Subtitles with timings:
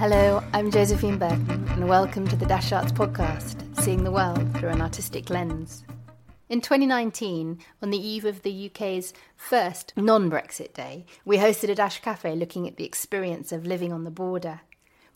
[0.00, 4.70] Hello, I'm Josephine Burton, and welcome to the Dash Arts podcast, seeing the world through
[4.70, 5.84] an artistic lens.
[6.48, 11.74] In 2019, on the eve of the UK's first non Brexit day, we hosted a
[11.74, 14.62] Dash Cafe looking at the experience of living on the border.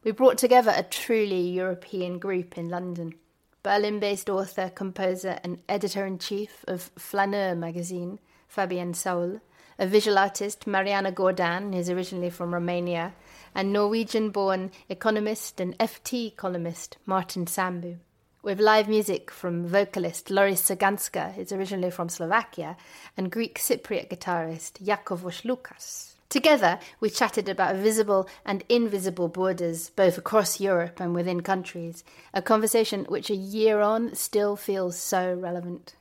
[0.05, 3.15] We brought together a truly European group in London.
[3.63, 9.41] Berlin based author, composer, and editor in chief of Flaneur magazine, Fabian Saul,
[9.79, 13.15] a visual artist, Mariana Gordan, who's originally from Romania,
[13.55, 17.99] and Norwegian born economist and FT columnist Martin Sandbu.
[18.43, 22.77] With live music from vocalist Loris Saganska, who's originally from Slovakia,
[23.17, 26.15] and Greek Cypriot guitarist Yakovos Lukas.
[26.29, 32.03] Together, we chatted about visible and invisible borders, both across Europe and within countries,
[32.33, 35.95] a conversation which a year on still feels so relevant.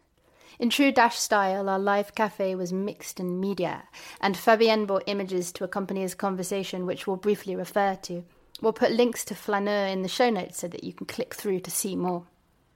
[0.59, 3.84] In true Dash style, our live cafe was mixed in media,
[4.21, 8.23] and Fabian brought images to accompany his conversation, which we'll briefly refer to.
[8.62, 11.62] We'll put links to Flaneur in the show notes so that you can click through
[11.62, 12.26] to see more.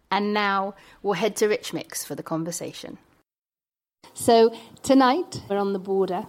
[0.10, 2.98] And now we'll head to Rich Mix for the conversation.
[4.14, 6.26] So tonight we're on the border,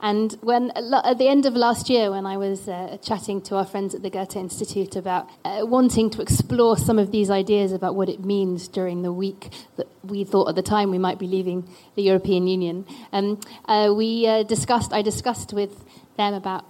[0.00, 3.64] and when at the end of last year, when I was uh, chatting to our
[3.64, 7.94] friends at the Goethe Institute about uh, wanting to explore some of these ideas about
[7.94, 11.26] what it means during the week that we thought at the time we might be
[11.26, 14.92] leaving the European Union, um, uh, we uh, discussed.
[14.92, 15.84] I discussed with
[16.16, 16.64] them about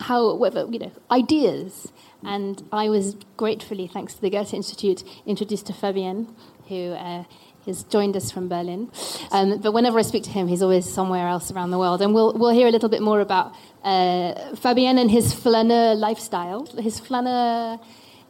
[0.00, 5.66] how whether you know ideas, and I was gratefully, thanks to the Goethe Institute, introduced
[5.66, 6.34] to Fabian,
[6.68, 7.24] who uh,
[7.66, 8.92] He's joined us from Berlin.
[9.32, 12.00] Um, but whenever I speak to him, he's always somewhere else around the world.
[12.00, 16.64] And we'll, we'll hear a little bit more about uh, Fabian and his flaneur lifestyle,
[16.78, 17.80] his flaneur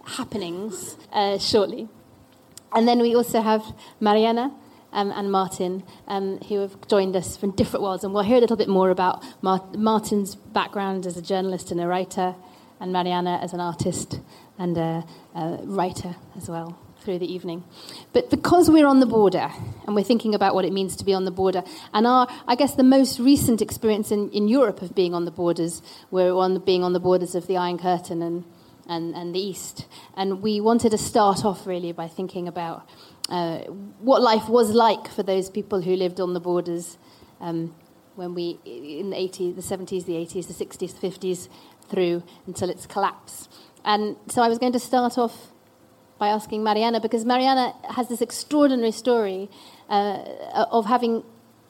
[0.07, 1.87] happenings uh, shortly.
[2.73, 3.63] And then we also have
[4.01, 4.55] Mariana
[4.93, 8.05] um, and Martin, um, who have joined us from different worlds.
[8.05, 11.79] And we'll hear a little bit more about Mar- Martin's background as a journalist and
[11.79, 12.35] a writer,
[12.81, 14.19] and Mariana as an artist
[14.59, 17.63] and a, a writer as well through the evening.
[18.13, 19.49] But because we're on the border
[19.87, 21.63] and we're thinking about what it means to be on the border,
[21.95, 25.31] and our, I guess, the most recent experience in, in Europe of being on the
[25.31, 28.45] borders, we're on being on the borders of the Iron Curtain and,
[28.89, 29.87] and, and the East.
[30.17, 32.89] And we wanted to start off really by thinking about
[33.29, 33.59] uh,
[34.01, 36.99] what life was like for those people who lived on the borders
[37.41, 37.73] um,
[38.17, 41.49] when we, in the 80s, the 70s, the 80s, the 60s, the 50s,
[41.89, 43.49] through until its collapse.
[43.85, 45.53] And so I was going to start off
[46.19, 49.49] by asking Mariana because Mariana has this extraordinary story
[49.89, 51.23] uh, of having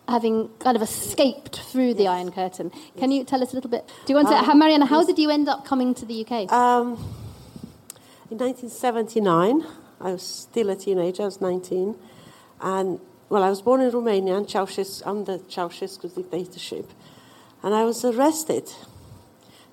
[0.08, 2.70] having kind of escaped through the Iron Curtain.
[2.96, 3.86] Can you tell us a little bit?
[4.06, 4.86] Do you want to, um, Mariana?
[4.86, 5.08] How yes.
[5.08, 6.52] did you end up coming to the UK?
[6.52, 6.94] Um,
[8.30, 9.64] in 1979,
[10.00, 11.22] I was still a teenager.
[11.22, 11.96] I was 19,
[12.60, 16.88] and well, I was born in Romania and Ceausescu, under Ceausescu's dictatorship,
[17.62, 18.70] and I was arrested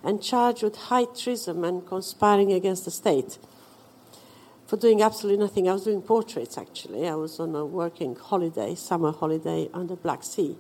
[0.03, 3.37] and charged with high treason and conspiring against the state
[4.73, 5.69] for doing absolutely nothing.
[5.69, 7.07] I was doing portraits actually.
[7.07, 10.57] I was on a working holiday, summer holiday on the Black Sea.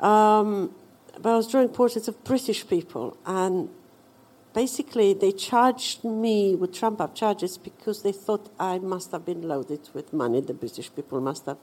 [0.00, 0.74] Um,
[1.22, 3.70] but I was drawing portraits of British people, and
[4.52, 9.48] basically they charged me with trump up charges because they thought I must have been
[9.48, 10.42] loaded with money.
[10.42, 11.56] The British people must have,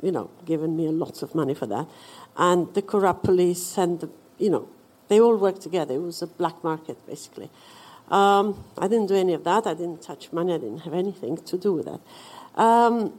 [0.00, 1.88] you know, given me lots of money for that.
[2.36, 4.68] And the corrupt police and, the, you know,
[5.08, 5.94] they all worked together.
[5.94, 7.50] It was a black market, basically.
[8.10, 9.66] Um, I didn't do any of that.
[9.66, 10.54] I didn't touch money.
[10.54, 12.00] I didn't have anything to do with that.
[12.60, 13.18] Um,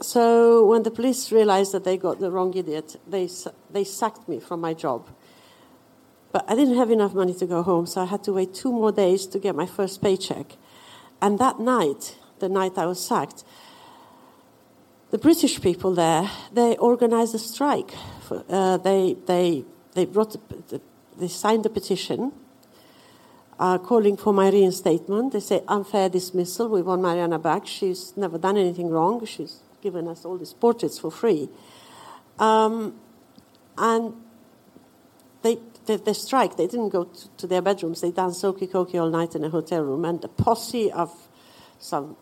[0.00, 3.28] so when the police realized that they got the wrong idiot, they,
[3.70, 5.08] they sacked me from my job.
[6.30, 8.72] But I didn't have enough money to go home, so I had to wait two
[8.72, 10.56] more days to get my first paycheck.
[11.22, 13.44] And that night, the night I was sacked,
[15.10, 17.92] the British people there, they organized a strike.
[18.22, 19.64] For, uh, they, they,
[19.94, 20.36] they, wrote,
[21.18, 22.32] they signed a petition
[23.58, 25.32] uh, calling for my reinstatement.
[25.32, 26.68] They say unfair dismissal.
[26.68, 27.66] We want Mariana back.
[27.66, 29.24] She's never done anything wrong.
[29.24, 31.48] She's given us all these portraits for free.
[32.38, 32.94] Um,
[33.76, 34.14] and
[35.42, 36.56] they, they, they, strike.
[36.56, 38.00] They didn't go to, to their bedrooms.
[38.00, 40.04] They danced Okie Kokie all night in a hotel room.
[40.04, 41.12] And a posse of
[41.78, 42.16] some,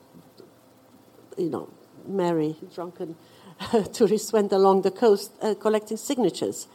[1.36, 1.68] you know,
[2.06, 3.16] merry, drunken
[3.92, 6.68] tourists went along the coast uh, collecting signatures.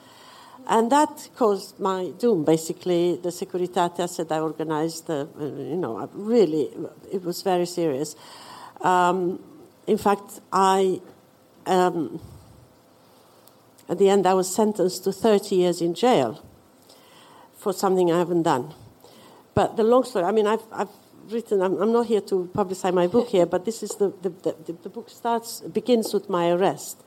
[0.67, 3.17] And that caused my doom, basically.
[3.17, 6.69] The Securitate that I organized, uh, you know, really,
[7.11, 8.15] it was very serious.
[8.81, 9.39] Um,
[9.87, 11.01] in fact, I,
[11.65, 12.21] um,
[13.89, 16.43] at the end, I was sentenced to 30 years in jail
[17.57, 18.73] for something I haven't done.
[19.53, 20.89] But the long story, I mean, I've, I've
[21.29, 24.29] written, I'm, I'm, not here to publicize my book here, but this is the, the,
[24.29, 27.03] the, the book starts, begins with my arrest.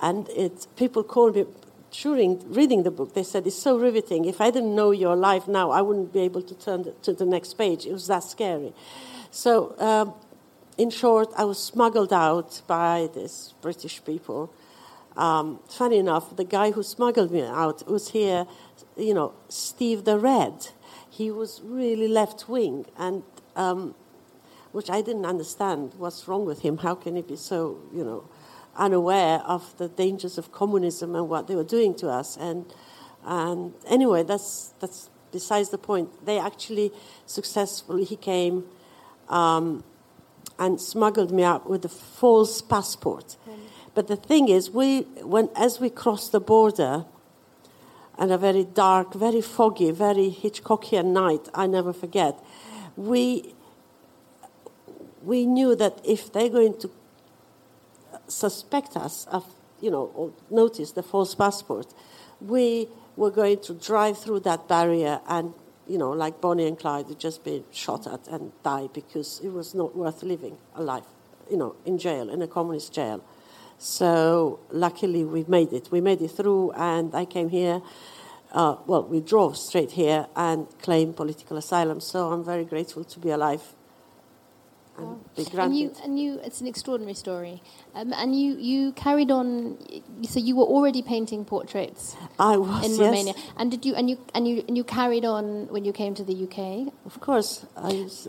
[0.00, 1.46] And it, people call me,
[1.90, 4.24] during reading the book, they said it's so riveting.
[4.24, 7.24] If I didn't know your life now, I wouldn't be able to turn to the
[7.24, 7.86] next page.
[7.86, 8.72] It was that scary.
[9.30, 10.14] So, um,
[10.78, 14.52] in short, I was smuggled out by these British people.
[15.16, 18.46] Um, funny enough, the guy who smuggled me out was here,
[18.96, 20.68] you know, Steve the Red.
[21.08, 23.24] He was really left wing, and
[23.56, 23.94] um,
[24.72, 25.94] which I didn't understand.
[25.98, 26.78] What's wrong with him?
[26.78, 28.24] How can he be so, you know,
[28.80, 32.36] unaware of the dangers of communism and what they were doing to us?
[32.36, 32.64] And
[33.24, 36.08] and anyway, that's that's besides the point.
[36.26, 36.90] They actually
[37.26, 38.64] successfully he came
[39.28, 39.84] um,
[40.58, 43.36] and smuggled me out with a false passport.
[43.48, 43.58] Mm.
[43.94, 47.04] But the thing is, we when as we crossed the border.
[48.20, 52.38] and a very dark, very foggy, very Hitchcockian night, I never forget.
[52.94, 53.54] We
[55.22, 56.90] we knew that if they're going to
[58.30, 59.44] suspect us of,
[59.80, 61.92] you know, notice the false passport,
[62.40, 65.52] we were going to drive through that barrier and,
[65.86, 69.52] you know, like Bonnie and Clyde, would just be shot at and die because it
[69.52, 71.04] was not worth living a life,
[71.50, 73.22] you know, in jail, in a communist jail.
[73.78, 75.90] So luckily we made it.
[75.90, 77.80] We made it through, and I came here.
[78.52, 82.00] Uh, well, we drove straight here and claimed political asylum.
[82.00, 83.62] So I'm very grateful to be alive
[85.02, 85.60] and be granted.
[85.60, 87.62] And you, and you, it's an extraordinary story.
[87.94, 89.78] Um, and you, you carried on.
[90.22, 92.16] So you were already painting portraits.
[92.38, 93.00] I was in yes.
[93.00, 93.34] Romania.
[93.56, 96.24] And did you, and you, and you, and you carried on when you came to
[96.24, 96.92] the UK?
[97.06, 97.66] Of course.
[97.76, 98.28] I was,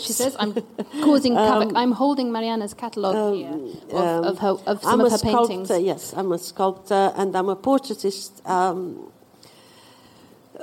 [0.00, 0.54] she says, "I'm
[1.02, 1.70] causing havoc.
[1.70, 3.50] Um, I'm holding Mariana's catalogue um, here
[3.90, 7.12] of, um, of, her, of some I'm of her sculptor, paintings." Yes, I'm a sculptor
[7.16, 8.44] and I'm a portraitist.
[8.48, 9.12] Um,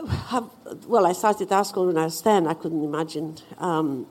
[0.07, 0.49] have,
[0.87, 2.47] well, I started art school when I was 10.
[2.47, 4.07] I couldn't imagine um,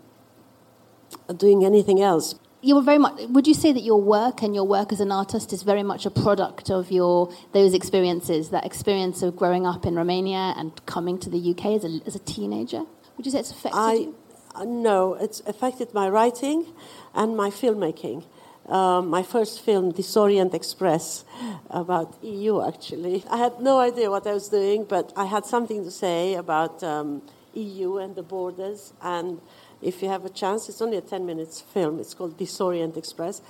[1.37, 2.35] doing anything else.
[2.61, 3.21] You're very much.
[3.29, 6.07] Would you say that your work and your work as an artist is very much
[6.07, 11.19] a product of your those experiences, that experience of growing up in Romania and coming
[11.19, 12.85] to the UK as a, as a teenager?
[13.17, 14.17] Would you say it's affected I, you?
[14.57, 16.67] Uh, no, it's affected my writing
[17.15, 18.25] and my filmmaking.
[18.67, 21.25] Um, my first film, Disorient Express,
[21.71, 23.25] about EU actually.
[23.31, 26.83] I had no idea what I was doing, but I had something to say about
[26.83, 27.23] um,
[27.55, 29.41] EU and the borders and
[29.83, 30.69] if you have a chance.
[30.69, 32.01] It's only a 10 minutes film.
[32.01, 33.43] It's called Disorient Express.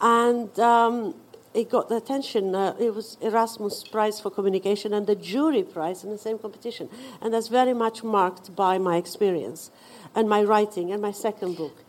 [0.00, 1.14] And um,
[1.54, 2.54] it got the attention.
[2.54, 6.88] Uh, it was Erasmus Prize for Communication and the jury prize in the same competition.
[7.22, 9.70] And that's very much marked by my experience
[10.14, 11.84] and my writing and my second book.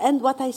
[0.00, 0.52] And what I,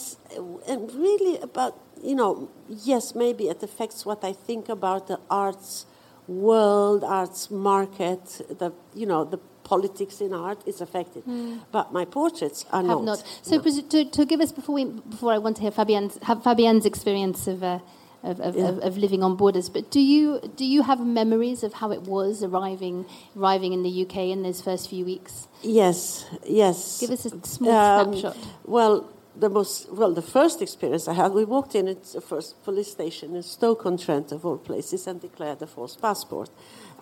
[0.68, 5.86] and really about, you know, yes, maybe it affects what I think about the arts
[6.28, 8.26] world, arts market,
[8.60, 11.24] the, you know, the politics in art is affected.
[11.26, 11.60] Mm.
[11.72, 13.04] But my portraits are Have not.
[13.04, 13.24] not.
[13.42, 13.82] So no.
[13.94, 17.48] to, to, give us before we before I want to hear Fabian's have Fabian's experience
[17.48, 17.64] of.
[17.64, 17.80] Uh,
[18.24, 18.70] of, of, yeah.
[18.70, 22.02] of, of, living on borders, but do you do you have memories of how it
[22.02, 23.06] was arriving
[23.38, 25.48] arriving in the UK in those first few weeks?
[25.62, 27.00] Yes, yes.
[27.00, 28.36] Give us a small um, snapshot.
[28.66, 28.96] Well,
[29.44, 32.92] the most well the first experience I had, we walked in at the first police
[32.92, 36.50] station in Stoke-on-Trent of all places and declared a false passport,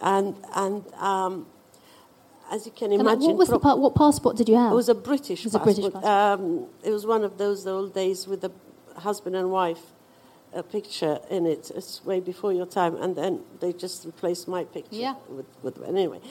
[0.02, 1.48] and and um,
[2.52, 3.22] as you can imagine.
[3.22, 4.72] what, was the pa- what passport did you have?
[4.72, 5.78] It was a British it was passport.
[5.78, 6.40] A British passport.
[6.40, 8.52] Um, it was one of those old days with the
[8.98, 9.82] husband and wife
[10.54, 11.72] a picture in it.
[11.76, 14.96] It's way before your time, and then they just replaced my picture.
[14.96, 15.16] Yeah.
[15.28, 16.22] With, with anyway,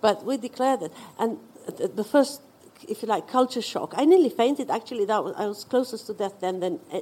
[0.00, 2.42] but we declared it, and the first,
[2.88, 3.94] if you like, culture shock.
[3.96, 4.70] I nearly fainted.
[4.70, 6.60] Actually, that was, I was closest to death then.
[6.60, 7.00] Then uh,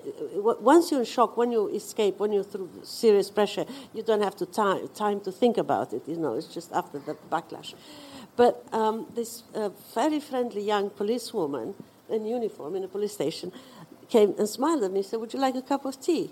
[0.60, 4.36] once you're in shock, when you escape, when you're through serious pressure, you don't have
[4.36, 6.02] to time time to think about it.
[6.06, 7.74] You know, it's just after the backlash.
[8.38, 11.74] But um, this uh, very friendly young policewoman
[12.08, 13.50] in uniform in a police station
[14.08, 16.30] came and smiled at me and said, Would you like a cup of tea?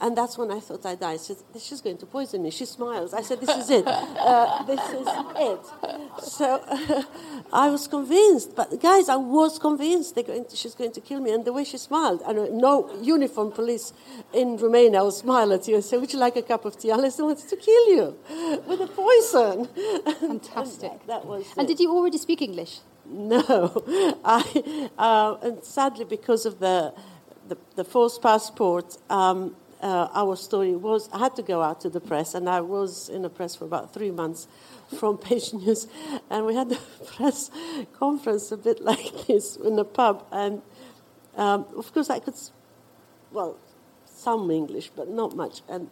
[0.00, 1.20] And that's when I thought I died.
[1.20, 2.50] She said, She's going to poison me.
[2.50, 3.12] She smiles.
[3.12, 3.84] I said, This is it.
[3.86, 6.22] Uh, this is it.
[6.22, 7.02] So uh,
[7.52, 8.54] I was convinced.
[8.54, 11.32] But guys, I was convinced going to, she's going to kill me.
[11.32, 13.92] And the way she smiled, and no uniform police
[14.32, 16.90] in Romania will smile at you and say, Would you like a cup of tea?
[16.90, 18.16] Unless they wanted to kill you
[18.68, 19.66] with a poison.
[20.20, 20.92] Fantastic.
[20.92, 21.44] and that was.
[21.56, 21.76] And it.
[21.76, 22.78] did you already speak English?
[23.04, 23.82] No.
[24.24, 26.94] I, uh, and sadly, because of the,
[27.48, 31.90] the, the false passport, um, uh, our story was I had to go out to
[31.90, 34.48] the press, and I was in the press for about three months
[34.98, 35.86] from Page News,
[36.30, 36.76] and we had the
[37.16, 37.50] press
[37.98, 40.62] conference a bit like this in a pub, and
[41.36, 42.34] um, of course I could,
[43.32, 43.56] well,
[44.06, 45.88] some English, but not much, and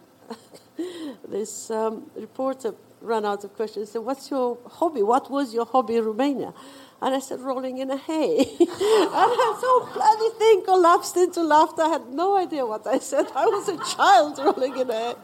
[1.27, 3.89] this um, reporter ran out of questions.
[3.89, 5.03] He said, "What's your hobby?
[5.03, 6.53] What was your hobby in Romania?"
[6.99, 8.37] And I said, rolling in a hay.
[8.59, 11.83] and that whole bloody thing collapsed into laughter.
[11.83, 13.27] I had no idea what I said.
[13.35, 15.15] I was a child rolling in a hay.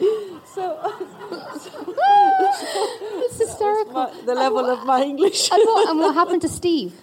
[0.54, 0.78] So,
[1.60, 1.72] so
[3.26, 3.94] it's hysterical.
[3.94, 5.52] My, the level what, of my English.
[5.52, 6.94] and, what, and what happened to Steve?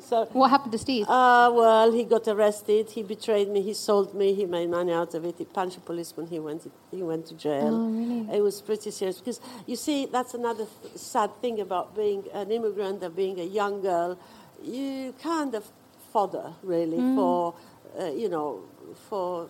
[0.00, 1.06] So, what happened to Steve?
[1.08, 2.90] Uh, well, he got arrested.
[2.90, 3.62] He betrayed me.
[3.62, 4.34] He sold me.
[4.34, 5.36] He made money out of it.
[5.38, 6.26] He punched a policeman.
[6.26, 7.74] He went to, he went to jail.
[7.74, 8.38] Oh, really?
[8.38, 12.50] It was pretty serious because you see, that's another th- sad thing about being an
[12.50, 14.18] immigrant and being a young girl.
[14.62, 15.64] You kind of
[16.12, 17.14] fodder really mm.
[17.14, 17.54] for
[17.98, 18.62] uh, you know
[19.08, 19.48] for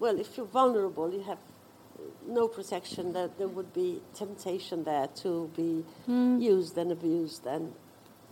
[0.00, 1.38] well, if you're vulnerable, you have
[2.26, 3.12] no protection.
[3.12, 6.42] That there would be temptation there to be mm.
[6.42, 7.72] used and abused and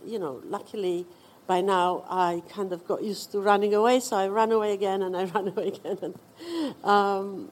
[0.05, 1.05] you know, luckily
[1.47, 5.01] by now I kind of got used to running away, so I ran away again
[5.01, 5.97] and I ran away again.
[6.01, 7.49] And, um,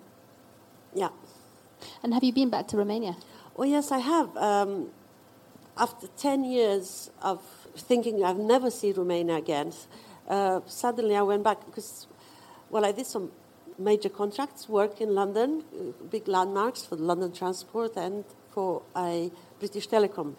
[0.93, 1.10] yeah.
[2.03, 3.15] And have you been back to Romania?
[3.55, 4.36] Oh, yes, I have.
[4.38, 4.89] Um,
[5.77, 7.41] after 10 years of
[7.75, 9.74] thinking I've never see Romania again,
[10.27, 12.08] uh, suddenly I went back because,
[12.70, 13.31] well, I did some
[13.77, 19.88] major contracts, work in London, uh, big landmarks for London Transport and for a British
[19.88, 20.36] Telecom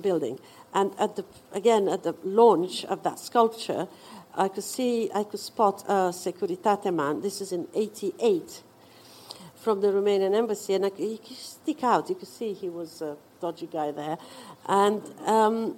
[0.00, 0.38] building.
[0.74, 3.88] And at the, again, at the launch of that sculpture,
[4.34, 7.22] I could see, I could spot a Securitate man.
[7.22, 8.62] This is in 88
[9.54, 10.74] from the Romanian embassy.
[10.74, 12.08] And I, he could stick out.
[12.10, 14.18] You could see he was a dodgy guy there.
[14.66, 15.76] And, um,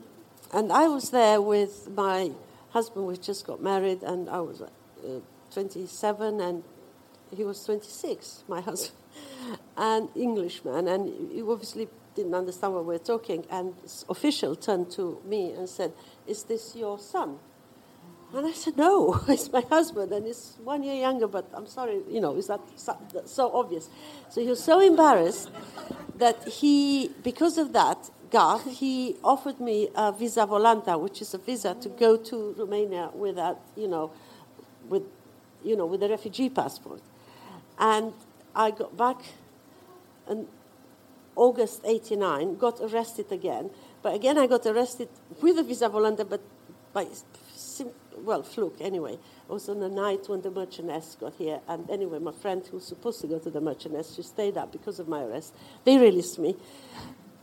[0.53, 2.33] and I was there with my
[2.71, 3.07] husband.
[3.07, 5.21] We just got married, and I was uh,
[5.53, 6.63] 27, and
[7.35, 8.99] he was 26, my husband,
[9.77, 10.89] an Englishman.
[10.89, 15.53] And he obviously didn't understand what we were talking, and this official turned to me
[15.53, 15.93] and said,
[16.27, 17.39] Is this your son?
[18.35, 22.01] And I said, No, it's my husband, and he's one year younger, but I'm sorry,
[22.11, 23.89] you know, is that so, so obvious?
[24.31, 25.51] So he was so embarrassed
[26.17, 31.39] that he, because of that, Garth, he offered me a visa volanta, which is a
[31.39, 34.11] visa to go to Romania without, you know,
[34.89, 35.05] with,
[35.65, 37.01] you know, with a refugee passport.
[37.79, 38.13] And
[38.55, 39.17] I got back,
[40.27, 40.47] and
[41.39, 43.71] August 89, got arrested again.
[44.03, 45.09] But again, I got arrested
[45.41, 46.41] with a visa volanta, but
[46.93, 47.07] by,
[48.25, 49.13] well, fluke anyway.
[49.13, 51.61] It was on the night when the Marchioness got here.
[51.69, 54.73] And anyway, my friend who was supposed to go to the Marchioness, she stayed up
[54.73, 55.55] because of my arrest.
[55.85, 56.57] They released me.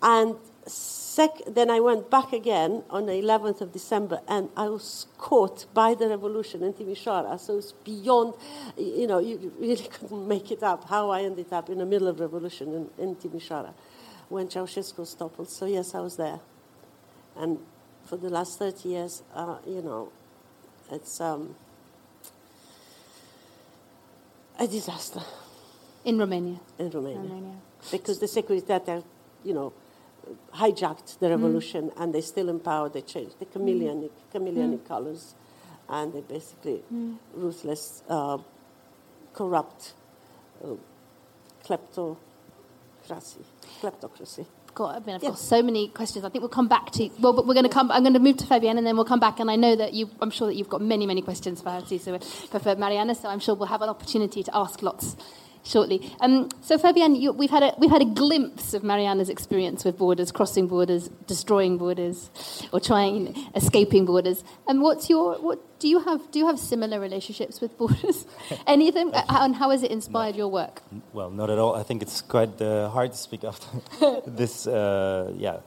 [0.02, 5.08] And sec- then I went back again on the 11th of December, and I was
[5.18, 7.40] caught by the revolution in Timișoara.
[7.40, 8.34] So it's beyond,
[8.78, 12.08] you know, you really couldn't make it up how I ended up in the middle
[12.08, 13.74] of revolution in, in Timișoara
[14.30, 15.50] when Ceausescu was toppled.
[15.50, 16.40] So yes, I was there.
[17.36, 17.60] And
[18.06, 20.12] for the last 30 years, uh, you know,
[20.92, 21.56] it's um,
[24.60, 25.22] a disaster.
[26.04, 26.60] In Romania?
[26.78, 27.22] In Romania.
[27.22, 27.56] Romania.
[27.92, 29.04] Because the Securitate,
[29.44, 29.74] you know,
[30.56, 32.02] hijacked the revolution mm.
[32.02, 32.90] and they still in power.
[32.90, 34.10] They changed the chameleon, mm.
[34.34, 34.88] chameleonic mm.
[34.88, 35.36] colors
[35.90, 37.18] and they basically mm.
[37.34, 38.38] ruthless, uh,
[39.34, 39.94] corrupt,
[40.64, 40.76] uh,
[41.64, 42.18] kleptocracy.
[43.82, 44.46] Kleptocracy.
[44.74, 46.26] God, I mean, I've got so many questions.
[46.26, 47.10] I think we'll come back to.
[47.22, 47.90] Well, but we're going to come.
[47.92, 49.40] I'm going to move to Fabian, and then we'll come back.
[49.40, 50.10] And I know that you.
[50.20, 51.98] I'm sure that you've got many, many questions for her too.
[51.98, 55.16] So for, for Mariana, so I'm sure we'll have an opportunity to ask lots
[55.66, 56.14] shortly.
[56.20, 59.98] Um, so, Fabian, you, we've, had a, we've had a glimpse of Mariana's experience with
[59.98, 62.30] borders, crossing borders, destroying borders,
[62.72, 64.44] or trying escaping borders.
[64.68, 66.32] And what's your what do you have?
[66.32, 68.26] Do you have similar relationships with borders?
[68.68, 69.12] Any of them?
[69.14, 70.38] and how has it inspired no.
[70.38, 70.82] your work?
[71.14, 71.76] Well, not at all.
[71.76, 73.68] I think it's quite uh, hard to speak after
[74.28, 74.68] this.
[74.68, 75.58] Uh, yeah,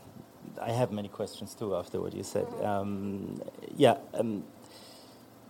[0.61, 2.47] I have many questions too after what you said.
[2.63, 3.41] Um,
[3.77, 3.97] yeah.
[4.15, 4.45] Um,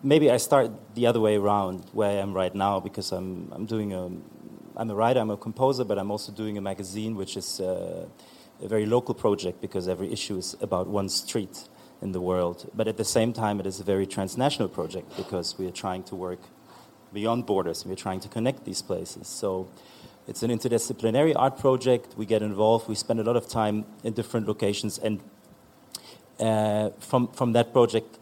[0.02, 3.66] maybe I start the other way around where I am right now because I'm, I'm
[3.66, 4.10] doing a
[4.78, 8.06] I'm a writer, I'm a composer, but I'm also doing a magazine which is uh,
[8.62, 11.68] a very local project because every issue is about one street
[12.00, 12.70] in the world.
[12.72, 16.04] But at the same time, it is a very transnational project because we are trying
[16.04, 16.38] to work
[17.12, 17.84] beyond borders.
[17.84, 19.26] We're trying to connect these places.
[19.26, 19.68] So
[20.28, 22.14] it's an interdisciplinary art project.
[22.16, 22.88] We get involved.
[22.88, 24.96] We spend a lot of time in different locations.
[24.98, 25.20] And
[26.38, 28.16] uh, from, from that project,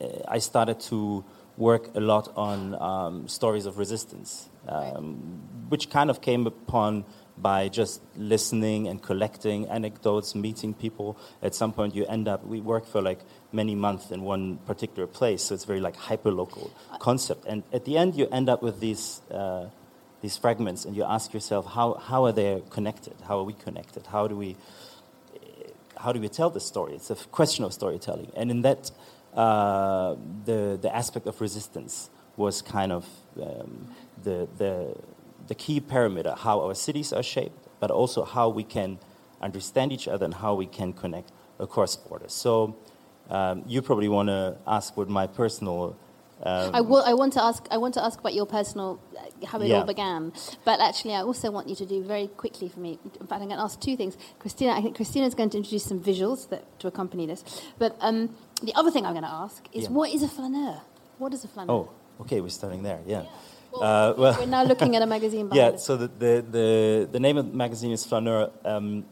[0.00, 1.24] uh, I started to
[1.56, 5.16] work a lot on um, stories of resistance um,
[5.68, 7.04] which kind of came upon
[7.38, 11.16] by just listening and collecting anecdotes, meeting people.
[11.42, 13.20] At some point, you end up, we work for like
[13.52, 17.46] many months in one particular place, so it's very like hyper-local concept.
[17.46, 19.68] And at the end, you end up with these, uh,
[20.20, 23.14] these fragments, and you ask yourself, how, how are they connected?
[23.26, 24.06] How are we connected?
[24.06, 24.56] How do we,
[25.96, 26.94] how do we tell this story?
[26.94, 28.30] It's a question of storytelling.
[28.36, 28.90] And in that,
[29.34, 33.06] uh, the, the aspect of resistance was kind of
[33.40, 33.88] um,
[34.22, 34.96] the, the,
[35.46, 38.98] the key parameter, how our cities are shaped, but also how we can
[39.40, 42.32] understand each other and how we can connect across borders.
[42.32, 42.76] So
[43.30, 45.96] um, you probably want to ask what my personal.
[46.44, 47.64] Um, I, will, I want to ask.
[47.70, 49.78] I want to ask about your personal, uh, how it Yeah.
[49.80, 50.32] all began.
[50.64, 52.98] But actually, I also want you to do very quickly for me.
[53.20, 54.16] In fact, I'm going to ask two things.
[54.40, 57.44] Christina, I think Christina is going to introduce some visuals that, to accompany this.
[57.78, 59.90] But um, the other thing I'm going to ask is, Yeah.
[59.90, 60.80] what is a flaneur?
[61.18, 61.72] What is a flaneur?
[61.72, 61.90] oh,
[62.22, 63.00] okay, we're starting there.
[63.06, 63.24] Yeah.
[63.72, 65.48] Well, Uh, well- we're now looking at a magazine.
[65.60, 68.50] Yeah, so the, the, the, the name of the magazine is Flaneur.
[68.64, 69.04] Um,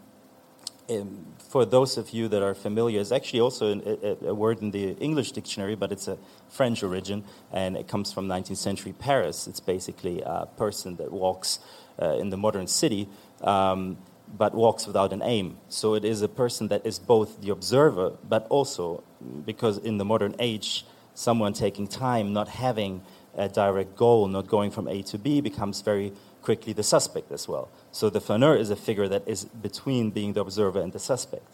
[0.88, 4.60] um, for those of you that are familiar, it's actually also an, a, a word
[4.62, 6.16] in the English dictionary, but it's a
[6.48, 9.46] French origin, and it comes from 19th century Paris.
[9.48, 11.58] It's basically a person that walks
[12.00, 13.08] uh, in the modern city,
[13.42, 13.96] um,
[14.38, 15.56] but walks without an aim.
[15.68, 19.02] So it is a person that is both the observer, but also,
[19.44, 20.84] because in the modern age,
[21.20, 23.02] someone taking time, not having
[23.36, 27.46] a direct goal, not going from A to B, becomes very quickly the suspect as
[27.46, 27.68] well.
[27.92, 31.44] So the flaneur is a figure that is between being the observer and the suspect.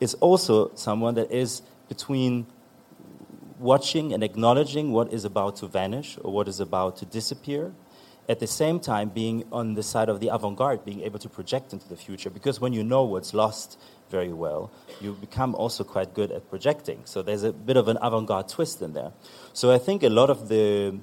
[0.00, 2.46] It's also someone that is between
[3.58, 7.72] watching and acknowledging what is about to vanish or what is about to disappear,
[8.26, 11.28] at the same time being on the side of the avant garde, being able to
[11.28, 12.30] project into the future.
[12.30, 13.78] Because when you know what's lost
[14.10, 17.00] very well, you become also quite good at projecting.
[17.04, 19.12] So there's a bit of an avant garde twist in there.
[19.52, 20.98] So I think a lot of the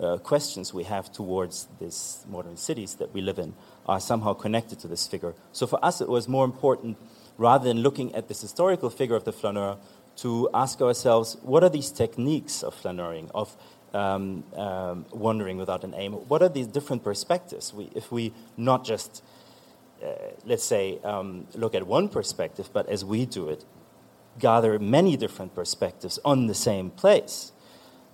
[0.00, 3.54] uh, questions we have towards these modern cities that we live in
[3.86, 5.34] are somehow connected to this figure.
[5.52, 6.96] So for us, it was more important,
[7.36, 9.76] rather than looking at this historical figure of the flaneur,
[10.16, 13.56] to ask ourselves what are these techniques of flaneuring, of
[13.94, 16.12] um, um, wandering without an aim?
[16.12, 17.72] What are these different perspectives?
[17.74, 19.22] We, if we not just,
[20.44, 23.64] let's say, um, look at one perspective, but as we do it,
[24.38, 27.52] gather many different perspectives on the same place,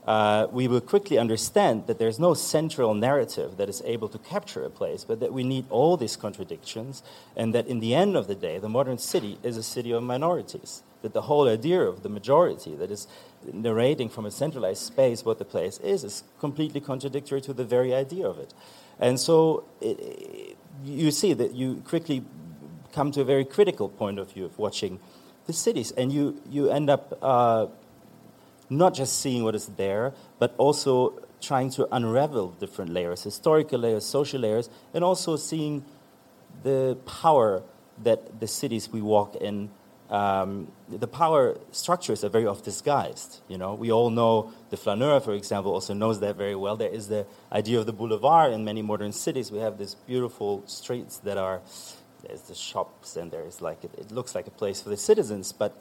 [0.07, 4.65] uh, we will quickly understand that there's no central narrative that is able to capture
[4.65, 7.03] a place, but that we need all these contradictions,
[7.37, 10.03] and that in the end of the day, the modern city is a city of
[10.03, 10.83] minorities.
[11.03, 13.07] That the whole idea of the majority that is
[13.53, 17.95] narrating from a centralized space what the place is is completely contradictory to the very
[17.95, 18.55] idea of it.
[18.99, 22.25] And so it, it- you see that you quickly
[22.93, 25.01] come to a very critical point of view of watching
[25.47, 27.19] the cities, and you, you end up.
[27.23, 27.67] Uh,
[28.71, 34.05] not just seeing what is there, but also trying to unravel different layers, historical layers,
[34.05, 35.85] social layers, and also seeing
[36.63, 37.63] the power
[38.03, 39.71] that the cities we walk in,
[40.11, 43.41] um, the power structures are very often disguised.
[43.49, 46.77] You know, we all know the flaneur, for example, also knows that very well.
[46.77, 49.53] There is the idea of the boulevard in many modern cities.
[49.53, 51.61] We have these beautiful streets that are
[52.27, 55.53] there's the shops and there's like it, it looks like a place for the citizens,
[55.53, 55.77] but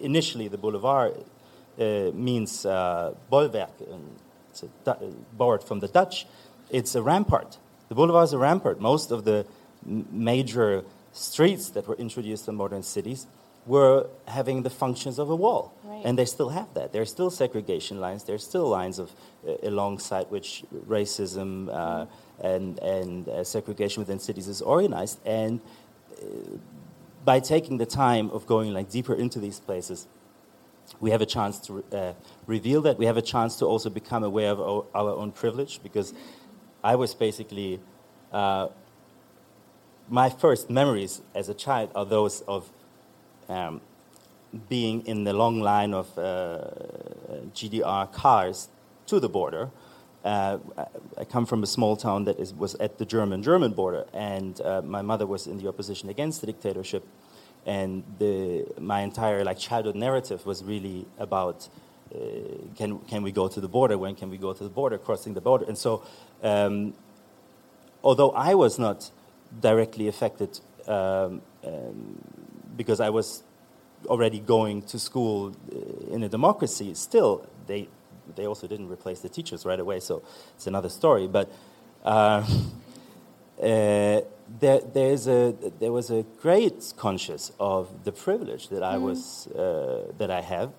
[0.00, 1.24] initially the boulevard
[1.78, 4.16] uh, means uh, bolwerk, and
[4.50, 6.26] it's a Du- borrowed from the Dutch.
[6.70, 7.58] It's a rampart.
[7.88, 8.80] The boulevard is a rampart.
[8.80, 9.46] Most of the
[9.84, 13.26] major streets that were introduced in modern cities
[13.66, 16.02] were having the functions of a wall, Right.
[16.04, 16.92] and they still have that.
[16.92, 18.24] There are still segregation lines.
[18.24, 19.12] There are still lines of
[19.46, 22.06] uh, alongside which racism uh,
[22.40, 25.20] and and uh, segregation within cities is organized.
[25.24, 26.24] And uh,
[27.24, 30.08] by taking the time of going like deeper into these places,
[31.00, 32.12] we have a chance to uh,
[32.46, 32.98] reveal that.
[32.98, 36.12] We have a chance to also become aware of our, our own privilege because
[36.82, 37.78] I was basically,
[38.32, 38.68] uh,
[40.08, 42.70] my first memories as a child are those of
[43.48, 43.80] um,
[44.68, 46.68] being in the long line of uh,
[47.54, 48.68] GDR cars
[49.06, 49.70] to the border.
[50.24, 50.58] Uh,
[51.18, 54.82] I- come from a small town that is, was at the German-German border, and uh,
[54.82, 57.04] my mother was in the opposition against the dictatorship
[57.66, 61.68] and the, my entire like childhood narrative was really about
[62.14, 62.18] uh,
[62.76, 63.96] can can we go to the border?
[63.96, 64.98] When can we go to the border?
[64.98, 66.02] Crossing the border, and so
[66.42, 66.92] um,
[68.04, 69.10] although I was not
[69.60, 72.18] directly affected um, um,
[72.82, 73.42] because I was
[74.06, 77.88] already going to school uh, in a democracy, still they
[78.36, 80.00] they also didn't replace the teachers right away.
[80.00, 80.22] So
[80.56, 81.46] it's another story, but.
[82.04, 82.44] Uh,
[83.62, 84.20] uh,
[84.60, 90.12] there, there's a, there was a great conscious of the privilege that I was uh,
[90.18, 90.72] that I have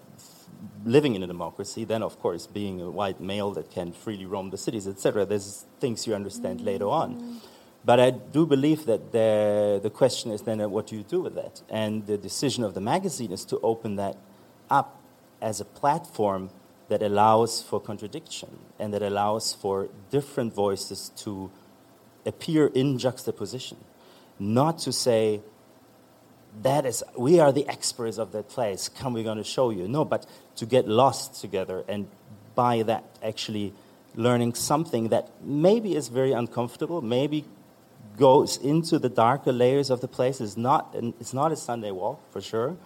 [0.85, 1.83] living in a democracy.
[1.85, 5.25] Then, of course, being a white male that can freely roam the cities, etc.
[5.25, 7.41] There's things you understand later on.
[7.85, 11.21] But I do believe that the, the question is then uh, what do you do
[11.21, 11.61] with that?
[11.69, 14.17] And the decision of the magazine is to open that
[14.69, 15.01] up
[15.41, 16.49] as a platform
[16.87, 21.51] that allows for contradiction and that allows for different voices to
[22.25, 23.77] appear in juxtaposition.
[24.39, 25.41] Not to say,
[26.61, 29.87] that is, we are the experts of that place, come we're going to show you.
[29.87, 30.25] No, but
[30.57, 32.07] to get lost together and
[32.55, 33.73] by that actually
[34.15, 37.43] learning something that maybe is very uncomfortable, maybe
[38.17, 40.41] goes into the darker layers of the place.
[40.41, 42.77] It's not, it's not a Sunday walk, for sure.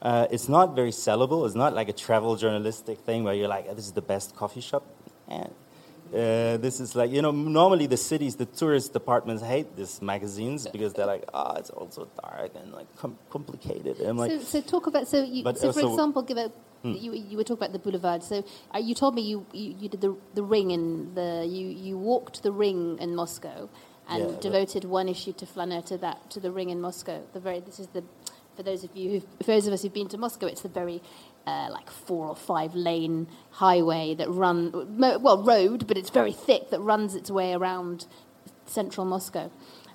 [0.00, 1.46] Uh, it's not very sellable.
[1.46, 4.34] It's not like a travel journalistic thing where you're like, oh, this is the best
[4.34, 4.84] coffee shop.
[5.28, 5.54] And
[6.12, 10.66] uh, this is like, you know, normally the cities, the tourist departments hate these magazines
[10.66, 13.98] because they're like, ah, oh, it's all so dark and like com- complicated.
[14.00, 16.50] And like, so, so talk about, so, you, so for example, give a,
[16.82, 16.94] hmm.
[16.94, 18.24] you, you were talking about the boulevard.
[18.24, 21.68] So uh, you told me you, you, you, did the, the ring in the, you,
[21.68, 23.70] you walked the ring in Moscow
[24.08, 27.22] and yeah, devoted one issue to flaneur to that, to the ring in Moscow.
[27.32, 28.04] The very, this is the
[28.56, 30.68] for those of you, who, for those of us who've been to Moscow, it's the
[30.68, 31.02] very
[31.46, 36.70] uh, like four or five lane highway that run well road, but it's very thick
[36.70, 38.06] that runs its way around
[38.66, 39.50] central Moscow.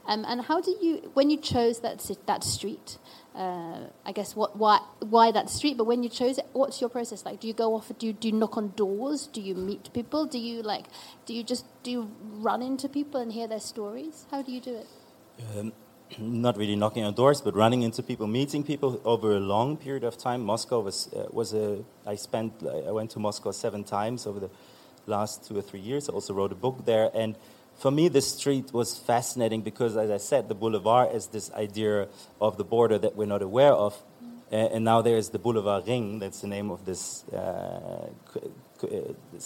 [0.08, 2.98] Um, and how do you, when you chose that that street,
[3.38, 5.78] uh, I guess what why why that street?
[5.78, 7.40] But when you chose it, what's your process like?
[7.40, 7.92] Do you go off?
[8.00, 9.28] Do you, do you knock on doors?
[9.28, 10.26] Do you meet people?
[10.26, 10.86] Do you like?
[11.28, 14.26] Do you just do you run into people and hear their stories?
[14.32, 14.88] How do you do it?
[15.56, 15.72] Um,
[16.18, 20.04] not really knocking on doors, but running into people, meeting people over a long period
[20.04, 20.42] of time.
[20.44, 21.84] Moscow was uh, was a.
[22.08, 22.64] I spent.
[22.64, 24.50] I went to Moscow seven times over the
[25.06, 26.10] last two or three years.
[26.10, 27.38] I also wrote a book there, and
[27.78, 32.08] for me, this street was fascinating because, as I said, the boulevard is this idea
[32.42, 34.02] of the border that we're not aware of,
[34.50, 36.20] and now there's the Boulevard Ring.
[36.20, 38.08] That's the name of this uh,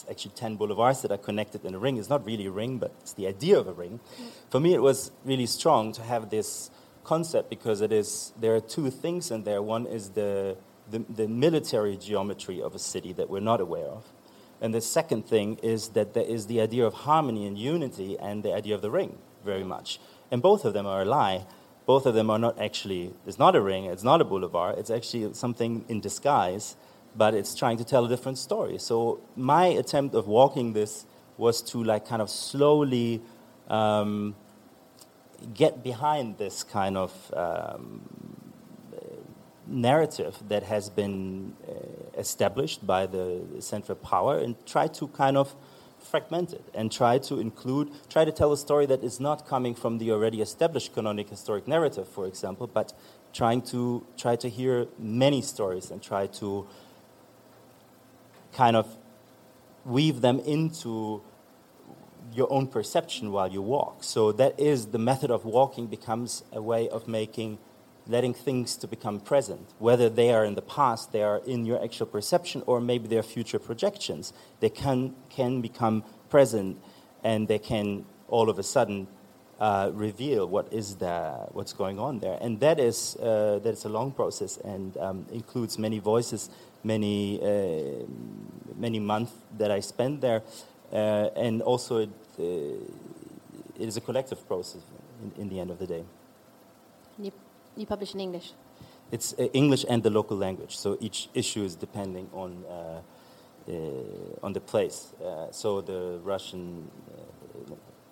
[0.10, 1.98] actually 10 boulevards that are connected in a ring.
[1.98, 4.00] It's not really a ring, but it's the idea of a ring.
[4.20, 4.26] Mm.
[4.50, 6.70] For me, it was really strong to have this
[7.04, 9.62] concept because it is, there are two things in there.
[9.62, 10.58] One is the,
[10.89, 14.06] the, the military geometry of a city that we're not aware of.
[14.62, 18.43] And the second thing is that there is the idea of harmony and unity and
[18.43, 20.00] the idea of the ring, very much.
[20.30, 21.45] And both of them are a lie.
[21.88, 24.91] Both of them are not actually, it's not a ring, it's not a boulevard, it's
[24.91, 26.76] actually something in disguise
[27.15, 28.78] but it's trying to tell a different story.
[28.78, 31.06] So my attempt of walking this
[31.38, 33.21] was to like kind of slowly
[33.67, 34.36] um,
[35.54, 38.02] get behind this kind of um,
[39.67, 41.74] narrative that has been uh,
[42.17, 45.56] established by the central power and try to kind of
[46.00, 49.76] fragment it and try to include, try to tell a story that is not coming
[49.76, 52.93] from the already established canonic historic narrative, for example, but
[53.34, 56.67] trying to try to hear many stories and try to
[58.54, 58.97] kind of
[59.86, 61.21] weave them into
[62.34, 64.04] your own perception while you walk.
[64.04, 67.58] So that is the method of walking becomes a way of making
[68.08, 69.68] letting things to become present.
[69.80, 73.24] Whether they are in the past they are in your actual perception or maybe they're
[73.24, 74.34] future projections.
[74.60, 76.78] They can can become present
[77.24, 79.08] and they can all of a sudden
[79.60, 82.38] uh, reveal what is the what's going on there.
[82.42, 86.50] And that is uh, that is a long process and um, includes many voices
[86.84, 88.06] many uh,
[88.78, 90.44] many months that I spent there,
[90.92, 92.10] uh, and also it,
[92.40, 94.82] uh, it is a collective process
[95.22, 96.04] in, in, the end of the day.
[97.20, 97.32] You,
[97.76, 98.54] you publish in English.
[99.12, 103.02] It's uh, English and the local language, so each issue is depending on uh,
[103.68, 105.14] uh, on the place.
[105.52, 106.90] so the Russian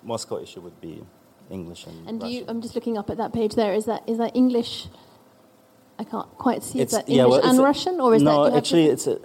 [0.04, 1.04] Moscow issue would be
[1.50, 2.08] English and.
[2.08, 3.74] And you, I'm just looking up at that page there.
[3.74, 4.88] Is that is that English
[6.00, 6.80] I can't quite see.
[6.80, 8.52] It's, is that English yeah, well, and Russian, or is no, that?
[8.52, 9.20] No, actually, it's a,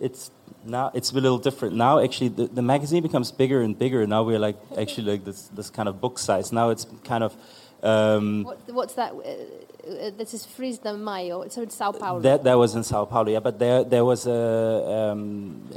[0.00, 0.30] it's
[0.64, 1.76] now it's a little different.
[1.76, 4.06] Now, actually, the, the magazine becomes bigger and bigger.
[4.06, 6.50] Now we're like actually like this this kind of book size.
[6.52, 7.36] Now it's kind of.
[7.84, 9.12] Um, what, what's that?
[9.12, 11.50] Uh, uh, this is Treze de Maio.
[11.52, 12.20] So it's Sao Paulo.
[12.20, 13.40] That that was in Sao Paulo, yeah.
[13.40, 15.10] But there there was a.
[15.12, 15.68] Um,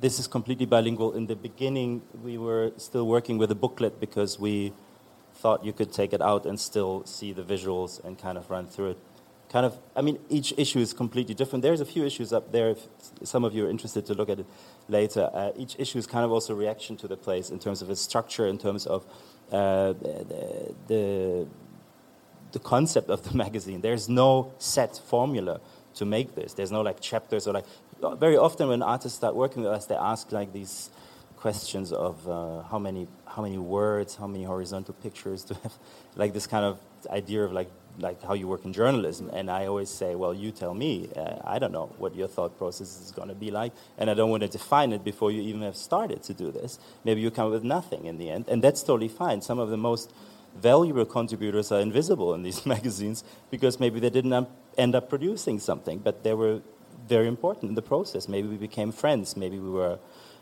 [0.00, 1.14] this is completely bilingual.
[1.14, 4.72] In the beginning, we were still working with a booklet because we
[5.36, 8.66] thought you could take it out and still see the visuals and kind of run
[8.66, 8.98] through it
[9.54, 11.62] kind of, I mean, each issue is completely different.
[11.62, 12.80] There's a few issues up there, if
[13.22, 14.46] some of you are interested to look at it
[14.88, 15.30] later.
[15.32, 17.88] Uh, each issue is kind of also a reaction to the place in terms of
[17.88, 19.06] its structure, in terms of
[19.52, 21.46] uh, the, the,
[22.52, 23.80] the concept of the magazine.
[23.80, 25.60] There's no set formula
[25.96, 26.54] to make this.
[26.54, 27.66] There's no like chapters or like,
[28.18, 30.90] very often when artists start working with us, they ask like these
[31.36, 35.72] questions of uh, how many how many words, how many horizontal pictures to have,
[36.16, 36.78] like this kind of
[37.10, 39.30] idea of like like how you work in journalism.
[39.32, 41.10] And I always say, well, you tell me.
[41.14, 44.14] Uh, I don't know what your thought process is going to be like, and I
[44.14, 46.78] don't want to define it before you even have started to do this.
[47.04, 49.42] Maybe you come with nothing in the end, and that's totally fine.
[49.42, 50.12] Some of the most
[50.56, 55.98] valuable contributors are invisible in these magazines because maybe they didn't end up producing something,
[55.98, 56.60] but they were
[57.08, 58.28] very important in the process.
[58.28, 59.36] Maybe we became friends.
[59.36, 59.98] Maybe we were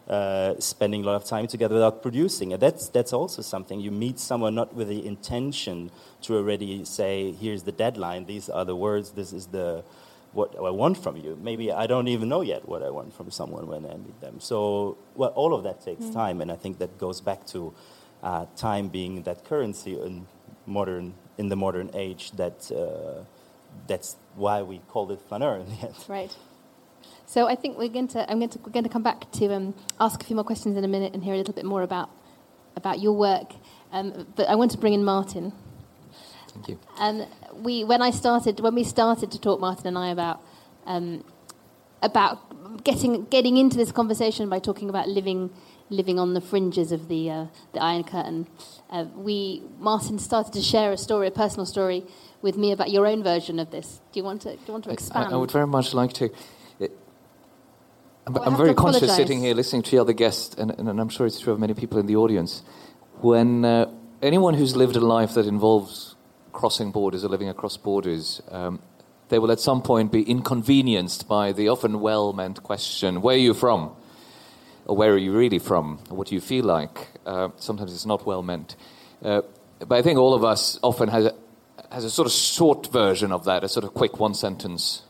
[0.08, 2.52] uh, spending a lot of time together without producing.
[2.52, 3.80] And that's, that's also something.
[3.80, 5.90] You meet someone not with the intention
[6.22, 9.84] to already say, here's the deadline, these are the words, this is the
[10.32, 11.38] what I want from you.
[11.40, 14.40] Maybe I don't even know yet what I want from someone when I meet them.
[14.40, 16.14] So, well, all of that takes mm.
[16.14, 17.74] time, and I think that goes back to
[18.22, 20.26] uh, time being that currency in
[20.66, 23.24] modern in the modern age that uh,
[23.86, 25.94] that's why we called it flaneur in the end.
[26.08, 26.36] Right.
[27.26, 29.54] So I think we're going to I'm going to we're going to come back to
[29.54, 31.82] um, ask a few more questions in a minute and hear a little bit more
[31.82, 32.10] about
[32.76, 33.54] about your work.
[33.90, 35.52] Um, but I want to bring in Martin.
[36.52, 36.78] Thank you.
[36.98, 40.42] And we when I started when we started to talk Martin and I about
[40.84, 41.24] um,
[42.02, 45.50] about getting getting into this conversation by talking about living
[45.92, 48.48] living on the fringes of the uh, the Iron Curtain.
[48.90, 52.04] Uh, we Martin started to share a story, a personal story,
[52.40, 54.00] with me about your own version of this.
[54.12, 55.26] Do you want to do you want to expand?
[55.32, 56.30] I, I would very much like to.
[58.24, 59.16] I'm, Oh, I'm very conscious apologise.
[59.16, 61.74] sitting here listening to the other guests, and, and I'm sure it's true of many
[61.74, 62.62] people in the audience.
[63.20, 63.90] When uh,
[64.22, 66.14] anyone who's lived a life that involves
[66.52, 68.80] crossing borders or living across borders, um,
[69.28, 73.38] they will at some point be inconvenienced by the often well meant question, Where are
[73.38, 73.96] you from?
[74.86, 75.98] Or where are you really from?
[76.08, 77.08] What do you feel like?
[77.24, 78.76] Uh, sometimes it's not well meant.
[79.22, 79.42] Uh,
[79.78, 81.34] but I think all of us often has a,
[81.90, 85.02] has a sort of short version of that, a sort of quick one sentence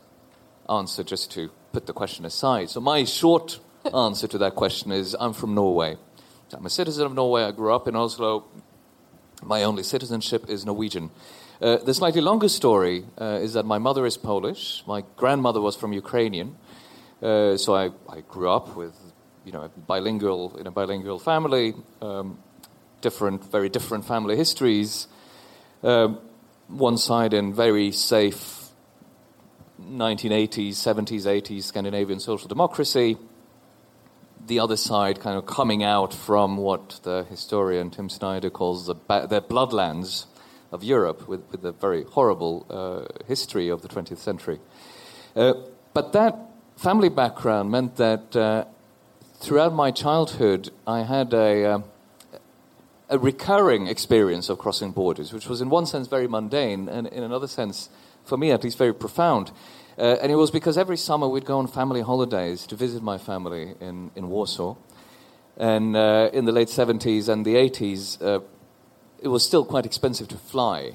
[0.69, 2.69] answer just to put the question aside.
[2.69, 3.59] So my short
[3.93, 5.97] answer to that question is I'm from Norway.
[6.53, 7.43] I'm a citizen of Norway.
[7.43, 8.45] I grew up in Oslo.
[9.41, 11.09] My only citizenship is Norwegian.
[11.61, 14.83] Uh, the slightly longer story uh, is that my mother is Polish.
[14.85, 16.55] My grandmother was from Ukrainian.
[17.21, 18.93] Uh, so I, I grew up with,
[19.45, 22.37] you know, bilingual in a bilingual family, um,
[23.01, 25.07] different, very different family histories.
[25.83, 26.19] Um,
[26.67, 28.63] one side in very safe
[29.81, 33.17] 1980s, 70s, 80s Scandinavian social democracy.
[34.45, 38.95] The other side kind of coming out from what the historian Tim Snyder calls the,
[38.95, 40.25] ba- the bloodlands
[40.71, 44.59] of Europe, with, with a very horrible uh, history of the 20th century.
[45.35, 45.53] Uh,
[45.93, 46.37] but that
[46.75, 48.65] family background meant that uh,
[49.43, 51.79] throughout my childhood, I had a, uh,
[53.09, 57.23] a recurring experience of crossing borders, which was in one sense very mundane, and in
[57.23, 57.89] another sense,
[58.23, 59.51] for me at least, very profound.
[59.97, 63.17] Uh, and it was because every summer we'd go on family holidays to visit my
[63.17, 64.75] family in, in Warsaw.
[65.57, 68.39] And uh, in the late 70s and the 80s, uh,
[69.21, 70.93] it was still quite expensive to fly.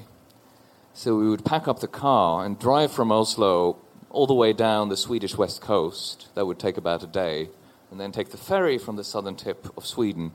[0.94, 3.76] So we would pack up the car and drive from Oslo
[4.08, 6.28] all the way down the Swedish west coast.
[6.34, 7.50] That would take about a day.
[7.90, 10.32] And then take the ferry from the southern tip of Sweden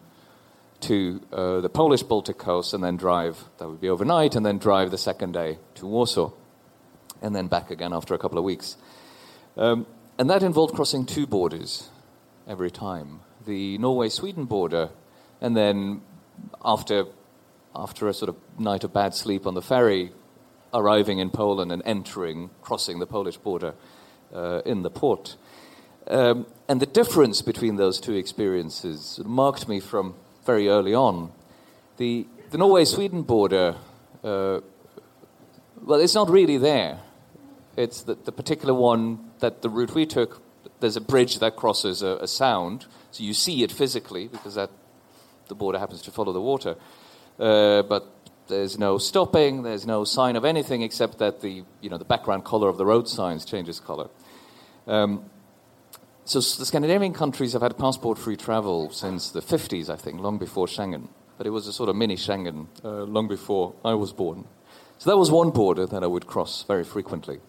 [0.81, 4.57] to uh, the Polish Baltic coast and then drive, that would be overnight, and then
[4.57, 6.31] drive the second day to Warsaw.
[7.21, 8.75] And then back again after a couple of weeks.
[9.55, 9.85] Um,
[10.17, 11.89] and that involved crossing two borders
[12.47, 14.89] every time the Norway Sweden border,
[15.41, 16.01] and then
[16.63, 17.05] after,
[17.75, 20.11] after a sort of night of bad sleep on the ferry,
[20.73, 23.73] arriving in Poland and entering, crossing the Polish border
[24.33, 25.35] uh, in the port.
[26.07, 31.31] Um, and the difference between those two experiences marked me from very early on.
[31.97, 33.75] The, the Norway Sweden border,
[34.23, 34.59] uh,
[35.81, 36.99] well, it's not really there.
[37.77, 40.41] It's the, the particular one that the route we took,
[40.79, 44.69] there's a bridge that crosses a, a sound, so you see it physically because that,
[45.47, 46.75] the border happens to follow the water.
[47.39, 48.07] Uh, but
[48.47, 52.43] there's no stopping, there's no sign of anything except that the, you know, the background
[52.43, 54.09] color of the road signs changes color.
[54.85, 55.29] Um,
[56.25, 60.37] so the Scandinavian countries have had passport free travel since the 50s, I think, long
[60.37, 61.09] before Schengen.
[61.37, 64.45] But it was a sort of mini Schengen uh, long before I was born.
[64.99, 67.41] So that was one border that I would cross very frequently.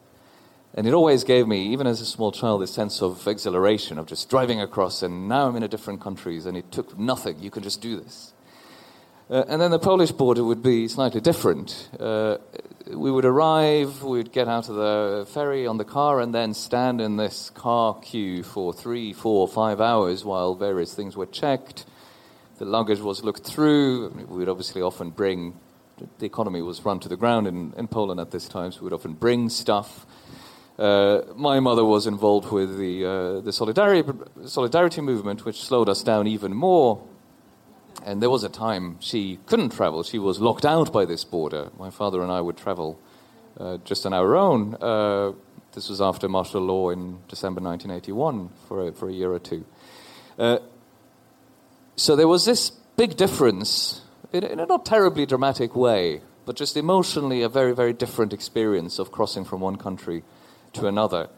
[0.76, 4.06] And it always gave me, even as a small child, this sense of exhilaration of
[4.06, 7.38] just driving across, and now I'm in a different country and it took nothing.
[7.38, 8.33] You can just do this.
[9.30, 11.88] Uh, and then the Polish border would be slightly different.
[11.98, 12.36] Uh,
[12.88, 16.52] we would arrive, we would get out of the ferry on the car, and then
[16.52, 21.86] stand in this car queue for three, four, five hours while various things were checked.
[22.58, 24.10] The luggage was looked through.
[24.28, 25.58] We would obviously often bring,
[26.18, 28.84] the economy was run to the ground in, in Poland at this time, so we
[28.84, 30.04] would often bring stuff.
[30.78, 34.06] Uh, my mother was involved with the, uh, the solidarity,
[34.44, 37.02] solidarity movement, which slowed us down even more.
[38.04, 40.02] And there was a time she couldn't travel.
[40.02, 41.70] She was locked out by this border.
[41.78, 43.00] My father and I would travel
[43.58, 44.74] uh, just on our own.
[44.74, 45.32] Uh,
[45.72, 49.64] this was after martial law in December 1981 for a, for a year or two.
[50.38, 50.58] Uh,
[51.96, 56.76] so there was this big difference in, in a not terribly dramatic way, but just
[56.76, 60.22] emotionally a very, very different experience of crossing from one country
[60.74, 61.28] to another.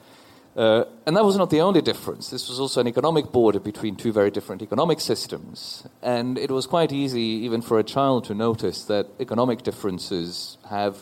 [0.57, 2.31] Uh, and that was not the only difference.
[2.31, 5.87] This was also an economic border between two very different economic systems.
[6.03, 10.97] And it was quite easy, even for a child, to notice that economic differences have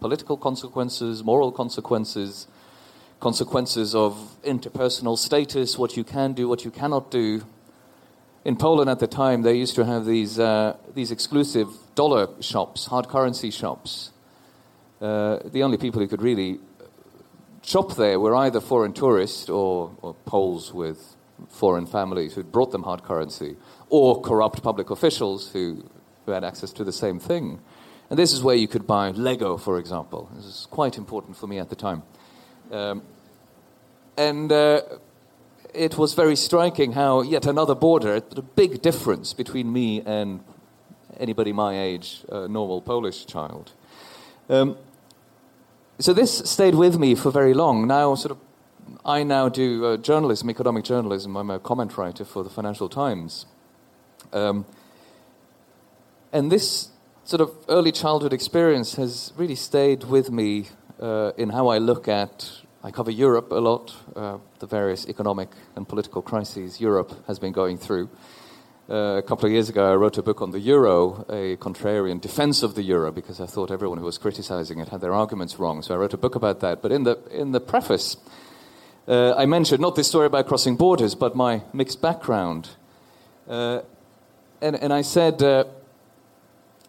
[0.00, 2.46] political consequences, moral consequences,
[3.20, 7.42] consequences of interpersonal status, what you can do, what you cannot do.
[8.46, 12.86] In Poland at the time, they used to have these, uh, these exclusive dollar shops,
[12.86, 14.12] hard currency shops.
[15.00, 16.58] Uh, the only people who could really
[17.64, 21.16] shop there were either foreign tourists or, or Poles with
[21.48, 23.56] foreign families who'd brought them hard currency,
[23.88, 25.84] or corrupt public officials who,
[26.26, 27.60] who had access to the same thing.
[28.10, 30.30] And this is where you could buy Lego, for example.
[30.34, 32.02] This is quite important for me at the time.
[32.70, 33.02] Um,
[34.16, 34.82] and uh,
[35.72, 40.40] it was very striking how yet another border, a big difference between me and
[41.18, 43.72] anybody my age, a normal Polish child.
[44.48, 44.76] Um,
[45.98, 47.86] so this stayed with me for very long.
[47.86, 48.38] Now, sort of,
[49.04, 51.36] I now do uh, journalism, economic journalism.
[51.36, 53.46] I'm a comment writer for the Financial Times,
[54.32, 54.66] um,
[56.32, 56.88] and this
[57.24, 60.66] sort of early childhood experience has really stayed with me
[61.00, 62.50] uh, in how I look at.
[62.82, 67.52] I cover Europe a lot, uh, the various economic and political crises Europe has been
[67.52, 68.10] going through.
[68.86, 72.20] Uh, a couple of years ago, I wrote a book on the euro, a contrarian
[72.20, 75.58] defense of the euro, because I thought everyone who was criticizing it had their arguments
[75.58, 75.80] wrong.
[75.80, 76.82] So I wrote a book about that.
[76.82, 78.18] But in the, in the preface,
[79.08, 82.68] uh, I mentioned not this story about crossing borders, but my mixed background.
[83.48, 83.80] Uh,
[84.60, 85.64] and, and I said, uh,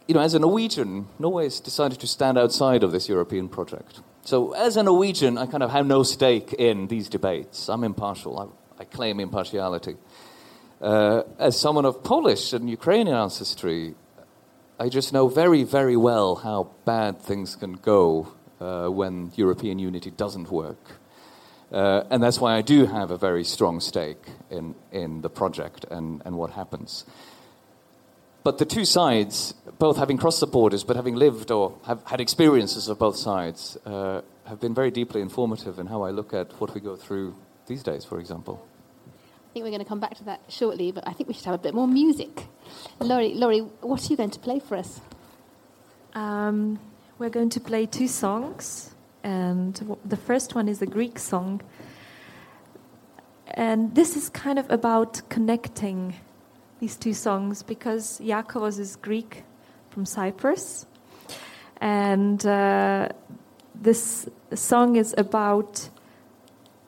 [0.05, 4.01] you know, as a Norwegian, Norway has decided to stand outside of this European project.
[4.25, 7.69] So as a Norwegian, I kind of have no stake in these debates.
[7.69, 8.37] I'm impartial.
[8.77, 9.95] I, I claim impartiality.
[10.81, 13.95] Uh, as someone of Polish and Ukrainian ancestry,
[14.77, 20.11] I just know very, very well how bad things can go uh, when European unity
[20.11, 20.99] doesn't work.
[21.71, 25.85] Uh, and that's why I do have a very strong stake in, in the project
[25.89, 27.05] and, and what happens.
[28.43, 32.21] But the two sides, both having crossed the borders, but having lived or have had
[32.21, 36.51] experiences of both sides, uh, have been very deeply informative in how I look at
[36.59, 37.35] what we go through
[37.65, 38.67] these days, for example
[39.55, 41.55] think we're going to come back to that shortly, but I think we should have
[41.55, 42.47] a bit more music.
[42.99, 44.99] Laurie, Laurie what are you going to play for us?
[46.13, 46.77] Um,
[47.19, 51.61] we're going to play two songs, and the first one is a Greek song.
[53.47, 56.15] And this is kind of about connecting
[56.81, 59.45] these two songs because Yakovos is Greek
[59.89, 60.85] from Cyprus.
[61.79, 63.07] And uh,
[63.73, 65.89] this song is about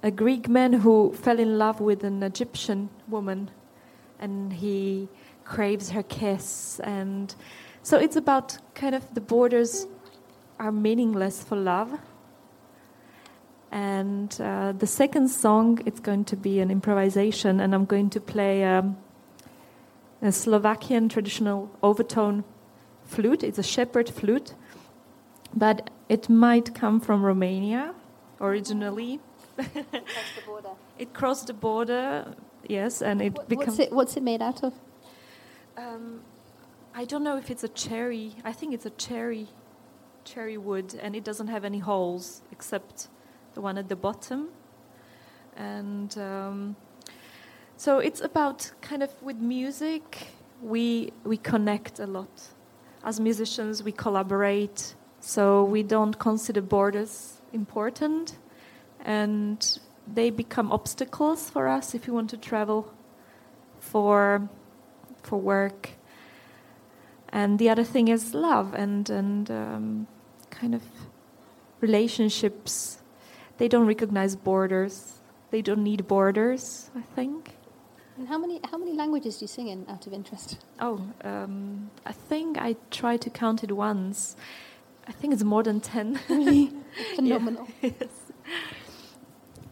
[0.04, 3.50] a Greek man who fell in love with an Egyptian woman
[4.20, 5.10] and he
[5.44, 6.80] craves her kiss.
[6.84, 7.34] And
[7.84, 9.88] so it's about kind of the borders
[10.60, 12.00] are meaningless for love.
[13.72, 18.22] And uh, the second song, it's going to be an improvisation, and I'm going to
[18.22, 18.98] play um,
[20.22, 22.46] a Slovakian traditional overtone
[23.04, 23.44] flute.
[23.44, 24.56] It's a shepherd flute,
[25.54, 27.94] but it might come from Romania
[28.40, 29.20] originally.
[31.00, 32.36] It crossed the border,
[32.68, 33.68] yes, and it what, becomes.
[33.68, 34.74] What's it, what's it made out of?
[35.78, 36.22] Um,
[36.96, 38.36] I don't know if it's a cherry.
[38.44, 39.48] I think it's a cherry,
[40.24, 43.10] cherry wood, and it doesn't have any holes except
[43.54, 44.50] the one at the bottom.
[45.56, 46.76] And um,
[47.78, 50.28] so it's about kind of with music,
[50.62, 52.50] we we connect a lot.
[53.04, 58.38] As musicians, we collaborate, so we don't consider borders important
[59.08, 62.94] and they become obstacles for us if we want to travel
[63.80, 64.48] for
[65.24, 65.90] for work.
[67.30, 70.08] And the other thing is love and and um,
[70.52, 70.84] kind of
[71.82, 73.00] relationships.
[73.58, 75.14] They don't recognize borders.
[75.50, 76.92] They don't need borders.
[76.96, 77.56] I think.
[78.18, 80.58] And how many how many languages do you sing in, out of interest?
[80.80, 84.36] Oh, um, I think I tried to count it once.
[85.08, 86.20] I think it's more than ten.
[86.28, 86.72] Really
[87.16, 87.68] phenomenal.
[87.82, 88.28] yes.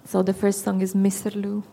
[0.06, 1.63] So the first song is Misirlou.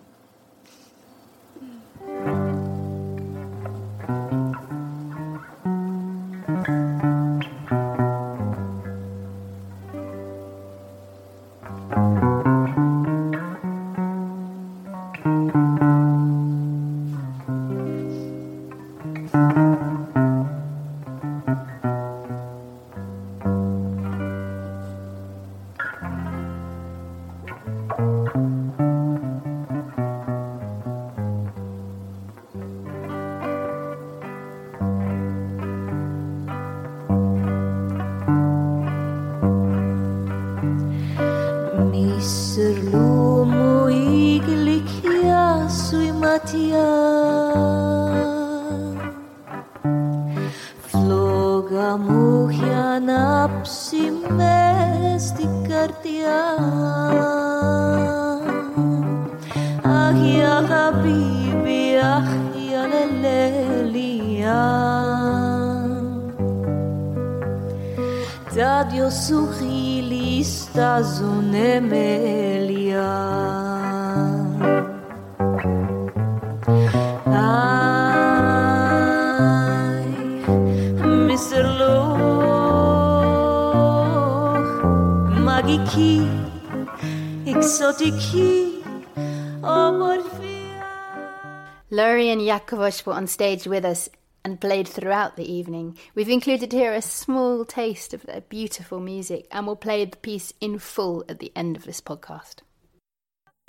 [92.83, 94.09] Yakovos were on stage with us
[94.45, 95.97] and played throughout the evening.
[96.15, 100.53] We've included here a small taste of their beautiful music and we'll play the piece
[100.61, 102.57] in full at the end of this podcast.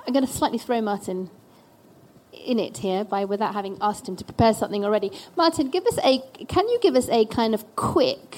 [0.04, 1.30] I'm going to slightly throw Martin
[2.32, 5.12] in it here by without having asked him to prepare something already.
[5.36, 8.36] Martin, give us a can you give us a kind of quick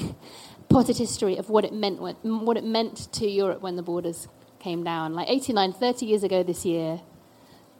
[0.68, 4.84] potted history of what it meant what it meant to Europe when the borders came
[4.84, 5.14] down?
[5.14, 7.00] Like 89 30 years ago this year,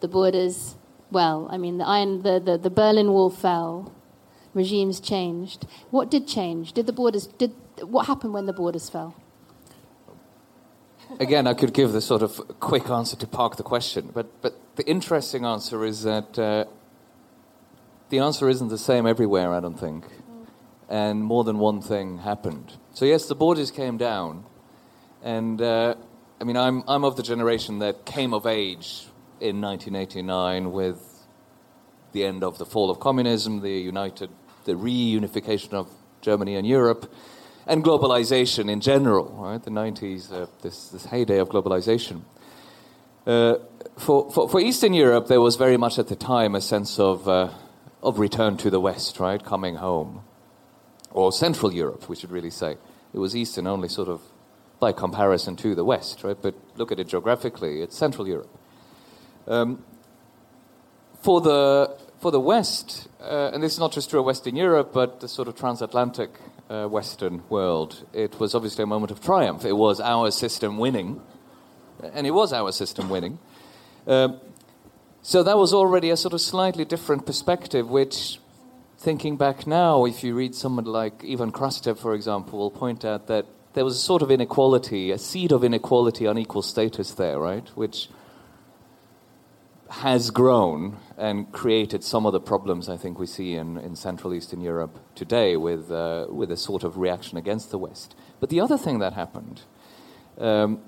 [0.01, 0.77] the borders
[1.11, 3.93] well, I mean the iron the, the, the Berlin Wall fell
[4.55, 5.67] regimes changed.
[5.91, 6.73] What did change?
[6.73, 7.53] Did the borders did
[7.83, 9.15] what happened when the borders fell?
[11.21, 14.59] Again, I could give the sort of quick answer to park the question, but but
[14.77, 16.65] the interesting answer is that uh,
[18.09, 19.53] the answer isn't the same everywhere.
[19.53, 20.05] I don't think,
[20.89, 22.73] and more than one thing happened.
[22.95, 24.45] So yes, the borders came down,
[25.23, 25.95] and uh,
[26.41, 29.07] I mean I'm I'm of the generation that came of age
[29.41, 31.27] in 1989 with
[32.13, 34.31] the end of the fall of communism, the united
[34.67, 35.89] the reunification of
[36.21, 37.11] Germany and Europe,
[37.67, 39.63] and globalization in general, right?
[39.63, 42.23] The 90s, uh, this, this heyday of globalization.
[43.27, 43.57] Uh,
[43.97, 47.27] for, for, for, Eastern Europe, there was very much at the time a sense of,
[47.29, 47.51] uh,
[48.03, 49.43] of return to the West, right?
[49.43, 50.23] Coming home.
[51.11, 52.77] Or Central Europe, we should really say.
[53.13, 54.21] It was Eastern only sort of
[54.79, 56.37] by comparison to the West, right?
[56.41, 58.51] But look at it geographically, it's Central Europe.
[59.47, 59.85] Um,
[61.23, 64.91] for the for the West, uh, and this is not just true of Western Europe,
[64.93, 66.31] but the sort of transatlantic
[66.69, 69.65] uh, Western world, it was obviously a moment of triumph.
[69.65, 71.21] It was our system winning,
[72.15, 73.39] and it was our system winning.
[74.07, 74.41] Um,
[75.23, 78.39] so that was already a sort of slightly different perspective, which,
[78.99, 83.27] thinking back now, if you read someone like Ivan Krastev, for example, will point out
[83.27, 87.69] that there was a sort of inequality, a seed of inequality, unequal status there, right?
[87.75, 88.09] Which
[89.89, 94.35] has grown and created some of the problems I think we see in, in Central
[94.35, 98.15] Eastern Europe today with, uh, with a sort of reaction against the West.
[98.41, 99.63] But the other thing that happened
[100.39, 100.81] um,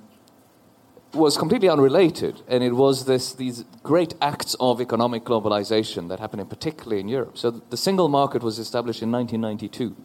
[1.15, 6.41] was completely unrelated, and it was this, these great acts of economic globalization that happened
[6.41, 7.39] in particularly in Europe.
[7.39, 9.97] So the single market was established in 1992.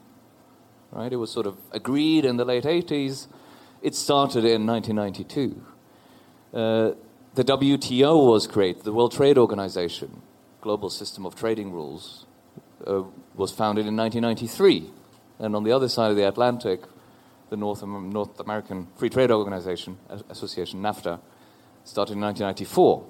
[0.91, 1.11] Right?
[1.11, 3.27] It was sort of agreed in the late 80s.
[3.81, 5.61] It started in 1992.
[6.53, 6.91] Uh,
[7.35, 10.21] the WTO was created, the World Trade Organization,
[10.61, 12.25] global system of trading rules,
[12.85, 13.03] uh,
[13.35, 14.89] was founded in 1993.
[15.39, 16.81] And on the other side of the Atlantic,
[17.49, 19.97] the North, North American Free Trade Organization,
[20.29, 21.19] Association, NAFTA,
[21.83, 23.05] started in 1994.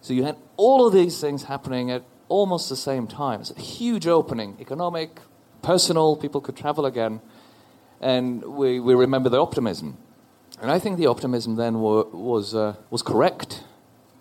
[0.00, 3.40] So you had all of these things happening at almost the same time.
[3.40, 5.20] It's a huge opening, economic,
[5.62, 7.20] personal, people could travel again.
[8.00, 9.96] And we, we remember the optimism.
[10.64, 13.62] And I think the optimism then were, was, uh, was correct.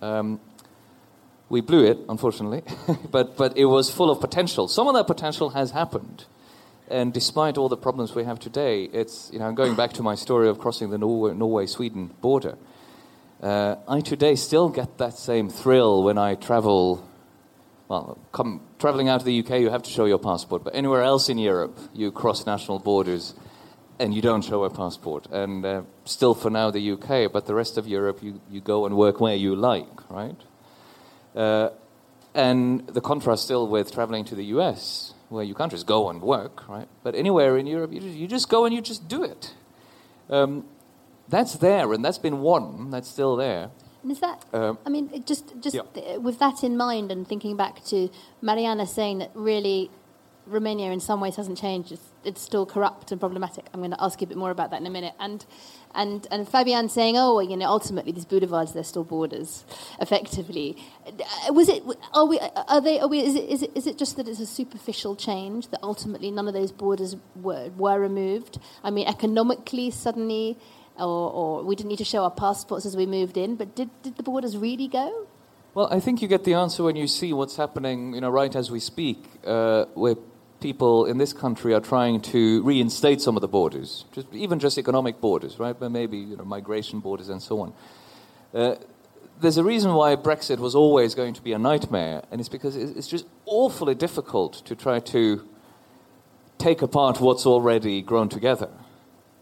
[0.02, 0.42] Um,
[1.48, 2.64] we blew it, unfortunately,
[3.12, 4.68] but, but it was full of potential.
[4.68, 6.26] Some of that potential has happened.
[6.90, 10.16] And despite all the problems we have today, it's, you know, going back to my
[10.16, 12.58] story of crossing the Norway Sweden border,
[13.42, 17.08] uh, I today still get that same thrill when I travel.
[17.88, 21.04] Well, come, traveling out of the UK, you have to show your passport, but anywhere
[21.04, 23.34] else in Europe, you cross national borders
[24.00, 25.28] and you don't show a passport.
[25.32, 28.86] And uh, still for now the UK, but the rest of Europe, you, you go
[28.86, 30.36] and work where you like, right?
[31.36, 31.70] Uh,
[32.34, 36.22] and the contrast still with traveling to the US, where you can't just go and
[36.22, 36.88] work, right?
[37.04, 39.54] But anywhere in Europe, you just, you just go and you just do it.
[40.30, 40.66] Um,
[41.30, 42.90] that's there, and that's been won.
[42.90, 43.70] That's still there.
[44.02, 44.46] And is that?
[44.54, 46.18] Um, I mean, just just yeah.
[46.18, 48.10] with that in mind, and thinking back to
[48.42, 49.90] Mariana saying that really
[50.46, 51.94] Romania in some ways hasn't changed.
[51.94, 53.66] It's, it's, still corrupt and problematic.
[53.74, 55.14] I'm going to ask you a bit more about that in a minute.
[55.20, 55.46] And
[55.96, 59.64] and and Fabian saying, oh, well, you know, ultimately these boulevards they're still borders,
[60.00, 60.78] effectively.
[61.50, 61.84] Was it?
[62.14, 62.40] Are we?
[62.40, 63.00] Are they?
[63.00, 63.20] Are we?
[63.20, 63.50] Is it?
[63.50, 63.72] Is it?
[63.76, 67.70] Is it just that it's a superficial change that ultimately none of those borders were
[67.78, 68.60] were removed?
[68.84, 70.58] I mean, economically, suddenly.
[70.96, 73.90] Or, or we didn't need to show our passports as we moved in, but did,
[74.04, 75.26] did the borders really go?
[75.74, 78.56] Well, I think you get the answer when you see what's happening, you know, right
[78.56, 80.14] as we speak, uh, where
[80.64, 84.78] people in this country are trying to reinstate some of the borders, just, even just
[84.78, 85.78] economic borders, right?
[85.78, 87.74] But maybe you know, migration borders and so on.
[88.54, 88.76] Uh,
[89.42, 92.78] there's a reason why Brexit was always going to be a nightmare, and it's because
[92.78, 95.46] it's just awfully difficult to try to
[96.58, 98.70] take apart what's already grown together.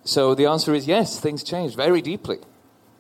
[0.04, 2.40] so the answer is yes, things changed very deeply.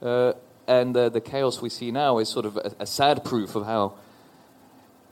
[0.01, 0.33] Uh,
[0.67, 3.65] and uh, the chaos we see now is sort of a, a, sad proof of
[3.65, 3.93] how,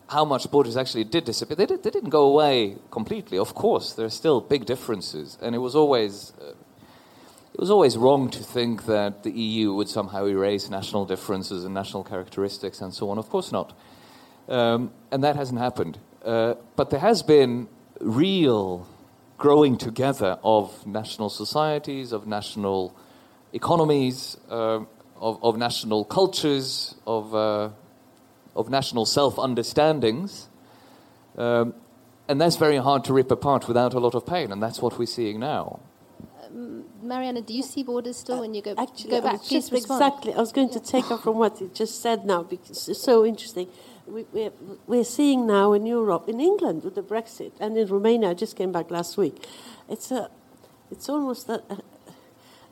[0.10, 1.56] how much borders actually did disappear.
[1.56, 3.94] They, did, didn't go away completely, of course.
[3.94, 5.38] There are still big differences.
[5.42, 6.34] And it was always.
[6.42, 6.54] Uh,
[7.54, 11.74] it was always wrong to think that the EU would somehow erase national differences and
[11.74, 13.18] national characteristics and so on.
[13.18, 13.78] Of course not.
[14.48, 15.98] Um, and that hasn't happened.
[16.24, 17.68] Uh, but there has been
[18.00, 18.88] real
[19.38, 22.96] growing together of national societies, of national
[23.52, 24.80] economies, uh,
[25.20, 27.70] of, of, national cultures, of, uh,
[28.56, 30.48] of national self understandings.
[31.38, 31.74] Um,
[32.28, 35.00] and that's very hard to rip apart without a lot of pain, and that's what
[35.00, 35.80] we're seeing now.
[36.46, 39.44] Um, Mariana, do you see borders still when you go, Actually, go back?
[39.44, 40.34] Just exactly.
[40.34, 43.26] I was going to take off from what you just said now because it's so
[43.26, 43.68] interesting
[44.10, 44.52] we, we're,
[44.88, 48.56] we're seeing now in Europe, in England with the Brexit, and in Romania, I just
[48.56, 49.46] came back last week.
[49.88, 50.30] It's, a,
[50.92, 51.82] it's almost a, a,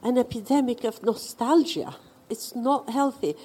[0.04, 1.96] an epidemic of nostalgia.
[2.30, 3.36] It's not healthy.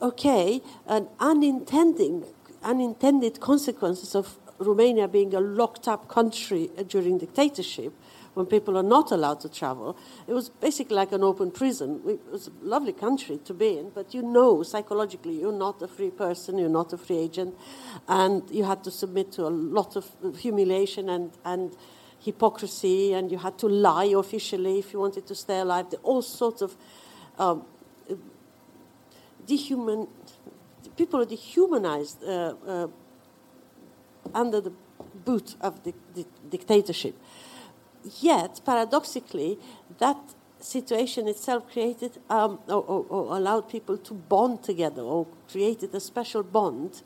[0.00, 2.24] Okay, an unintended,
[2.62, 7.92] unintended consequences of Romania being a locked up country during dictatorship
[8.34, 9.96] when people are not allowed to travel.
[10.28, 12.00] It was basically like an open prison.
[12.06, 15.88] It was a lovely country to be in, but you know psychologically you're not a
[15.88, 17.56] free person, you're not a free agent,
[18.06, 21.76] and you had to submit to a lot of humiliation and, and
[22.20, 25.86] hypocrisy, and you had to lie officially if you wanted to stay alive.
[26.04, 26.76] All sorts of
[27.38, 27.64] um,
[29.48, 30.06] dehuman
[30.98, 32.88] people are dehumanized uh, uh,
[34.34, 34.72] under the
[35.24, 37.14] boot of the, the dictatorship.
[38.20, 39.58] Yet, paradoxically,
[39.98, 40.18] that
[40.60, 46.00] situation itself created um, or, or, or, allowed people to bond together or created a
[46.00, 47.02] special bond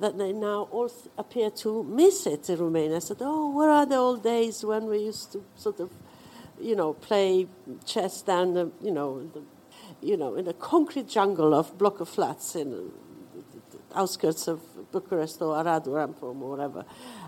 [0.00, 3.00] that they now all appear to miss it in Romania.
[3.00, 5.90] Said, oh, where are the old days when we used to sort of,
[6.60, 7.48] you know, play
[7.84, 9.42] chess down the, you know, the,
[10.00, 12.90] you know, in a concrete jungle of block of flats in the
[13.94, 14.60] outskirts of
[14.92, 16.84] Bucharest or Arad or Ampom or whatever.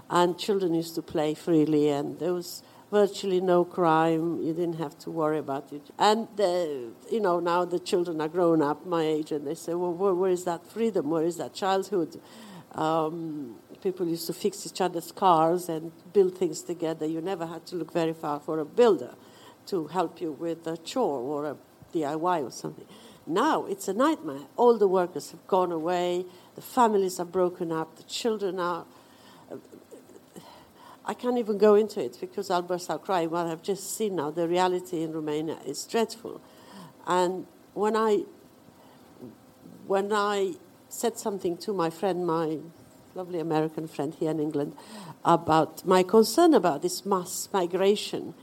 [0.08, 4.42] And children used to play freely and there was virtually no crime.
[4.42, 5.82] You didn't have to worry about it.
[5.98, 9.74] And, uh, you know, now the children are grown up, my age, and they say,
[9.74, 11.10] well, where, where is that freedom?
[11.10, 12.20] Where is that childhood?
[12.72, 17.06] Um, people used to fix each other's cars and build things together.
[17.06, 19.14] You never had to look very far for a builder
[19.66, 21.56] to help you with a chore or a
[21.92, 22.86] DIY or something.
[23.26, 24.46] Now it's a nightmare.
[24.56, 26.24] All the workers have gone away,
[26.54, 28.84] the families are broken up, the children are
[31.10, 33.30] I can't even go into it because I'll burst out crying.
[33.30, 36.40] What I've just seen now, the reality in Romania is dreadful.
[37.04, 38.24] And when I,
[39.88, 40.54] when I
[40.88, 42.58] said something to my friend, my
[43.16, 44.76] lovely American friend here in England,
[45.24, 48.34] about my concern about this mass migration,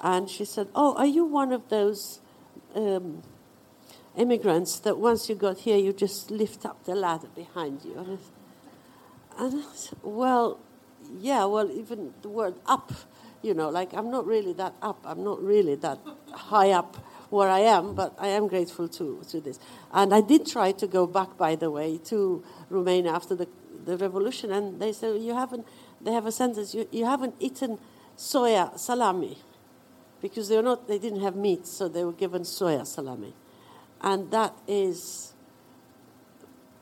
[0.00, 2.20] and she said, "Oh, are you one of those
[2.74, 3.22] um,
[4.16, 8.18] immigrants that once you got here, you just lift up the ladder behind you?" And
[9.38, 10.58] I, said, "Well."
[11.18, 12.92] yeah, well, even the word up,
[13.42, 15.00] you know, like I'm not really that up.
[15.04, 15.98] I'm not really that
[16.32, 16.96] high up
[17.30, 19.58] where I am, but I am grateful to, to this.
[19.92, 23.48] And I did try to go back, by the way, to Romania after the,
[23.84, 25.66] the revolution, and they said, you haven't,
[26.00, 27.78] they have a sentence, you, you haven't eaten
[28.16, 29.38] soya salami
[30.22, 33.34] because they're not, they didn't have meat, so they were given soya salami.
[34.00, 35.32] And that is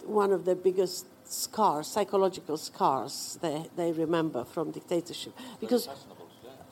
[0.04, 5.32] one of the biggest scars, psychological scars they, they remember from dictatorship.
[5.60, 5.88] Because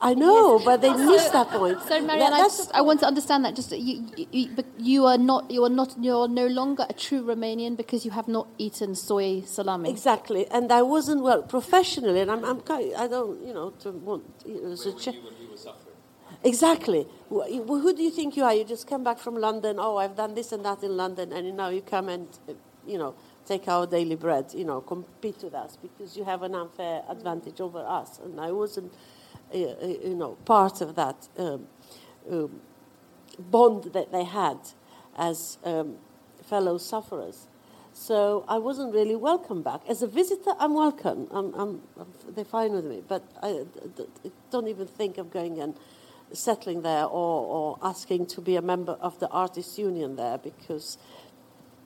[0.01, 1.81] I know, but they missed that point.
[1.87, 3.55] So, Marianne, I, just, I want to understand that.
[3.55, 7.21] Just you, you, you, are not, you are not, you are no longer a true
[7.21, 9.89] Romanian because you have not eaten soy salami.
[9.89, 13.91] Exactly, and I wasn't well professionally, and I'm, I'm kind, I don't, you know, to
[13.91, 14.23] want.
[14.45, 15.19] You know, so che-
[16.43, 17.05] Exactly.
[17.29, 18.53] Who do you think you are?
[18.53, 19.75] You just come back from London.
[19.79, 22.27] Oh, I've done this and that in London, and now you come and,
[22.87, 23.13] you know,
[23.45, 27.59] take our daily bread, you know, compete with us because you have an unfair advantage
[27.59, 28.19] over us.
[28.23, 28.93] And I wasn't,
[29.53, 31.67] you know, part of that um,
[32.31, 32.61] um,
[33.37, 34.59] bond that they had
[35.17, 35.97] as um,
[36.43, 37.47] fellow sufferers.
[37.91, 39.81] So I wasn't really welcome back.
[39.89, 41.27] As a visitor, I'm welcome.
[41.31, 41.81] I'm, I'm,
[42.29, 43.03] they're fine with me.
[43.05, 43.65] But I
[44.51, 45.75] don't even think of going and
[46.33, 47.07] settling there or,
[47.45, 50.97] or asking to be a member of the artists' union there because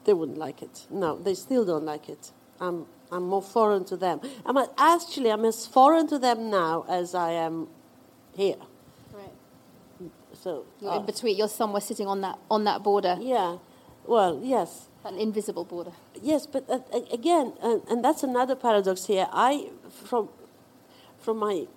[0.06, 0.86] they wouldn't like it.
[0.90, 2.32] No, they still don't like it.
[2.60, 4.22] I'm, I'm more foreign to them.
[4.46, 7.68] I'm actually I'm as foreign to them now as I am
[8.36, 8.58] here.
[9.14, 9.32] Right.
[10.34, 11.38] So you're uh, in between.
[11.38, 13.18] You're somewhere sitting on that on that border.
[13.20, 13.58] Yeah.
[14.06, 14.88] Well, yes.
[15.06, 15.92] An invisible border.
[16.22, 16.80] Yes, but uh,
[17.12, 19.28] again, uh, and that's another paradox here.
[19.32, 20.30] I from
[21.20, 21.68] from my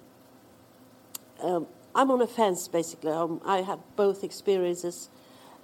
[1.42, 3.10] um, I'm on a fence basically.
[3.12, 5.08] Um, I have both experiences,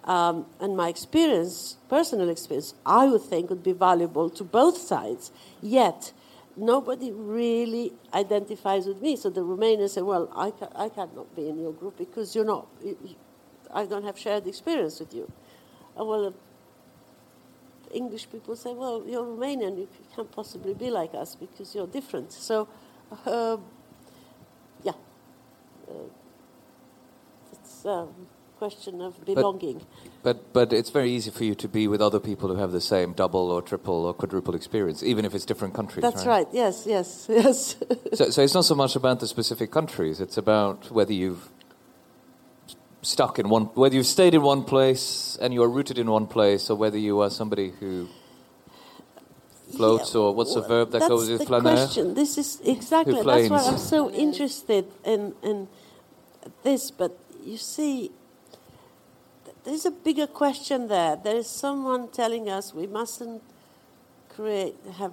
[0.05, 5.31] um, and my experience, personal experience, I would think would be valuable to both sides.
[5.63, 6.13] Yet,
[6.57, 9.17] nobody really identifies with me.
[9.17, 12.47] So the Romanians say, "Well, I, ca- I cannot be in your group because you're
[12.47, 12.67] not.
[12.85, 12.97] You,
[13.73, 15.31] I don't have shared experience with you."
[15.99, 16.33] Uh, well, uh,
[17.93, 19.79] English people say, "Well, you're Romanian.
[19.79, 22.69] You can't possibly be like us because you're different." So,
[23.27, 23.59] uh,
[24.83, 24.93] yeah,
[25.89, 25.93] uh,
[27.85, 28.09] a
[28.59, 29.83] question of belonging.
[30.23, 32.81] But but it's very easy for you to be with other people who have the
[32.81, 36.03] same double or triple or quadruple experience, even if it's different countries.
[36.03, 36.47] That's right.
[36.53, 37.77] Yes, yes, yes.
[38.15, 41.49] So, so it's not so much about the specific countries; it's about whether you've
[43.03, 46.27] stuck in one, whether you've stayed in one place and you are rooted in one
[46.27, 48.09] place, or whether you are somebody who
[49.77, 52.15] floats, Yeah, or what's the verb that goes with the question.
[52.15, 53.59] This is exactly that's why.
[53.59, 55.69] I'm so interested in in
[56.63, 56.91] this.
[56.91, 58.11] But you see,
[59.65, 61.17] there's a bigger question there.
[61.17, 63.43] There is someone telling us we mustn't
[64.29, 65.13] create have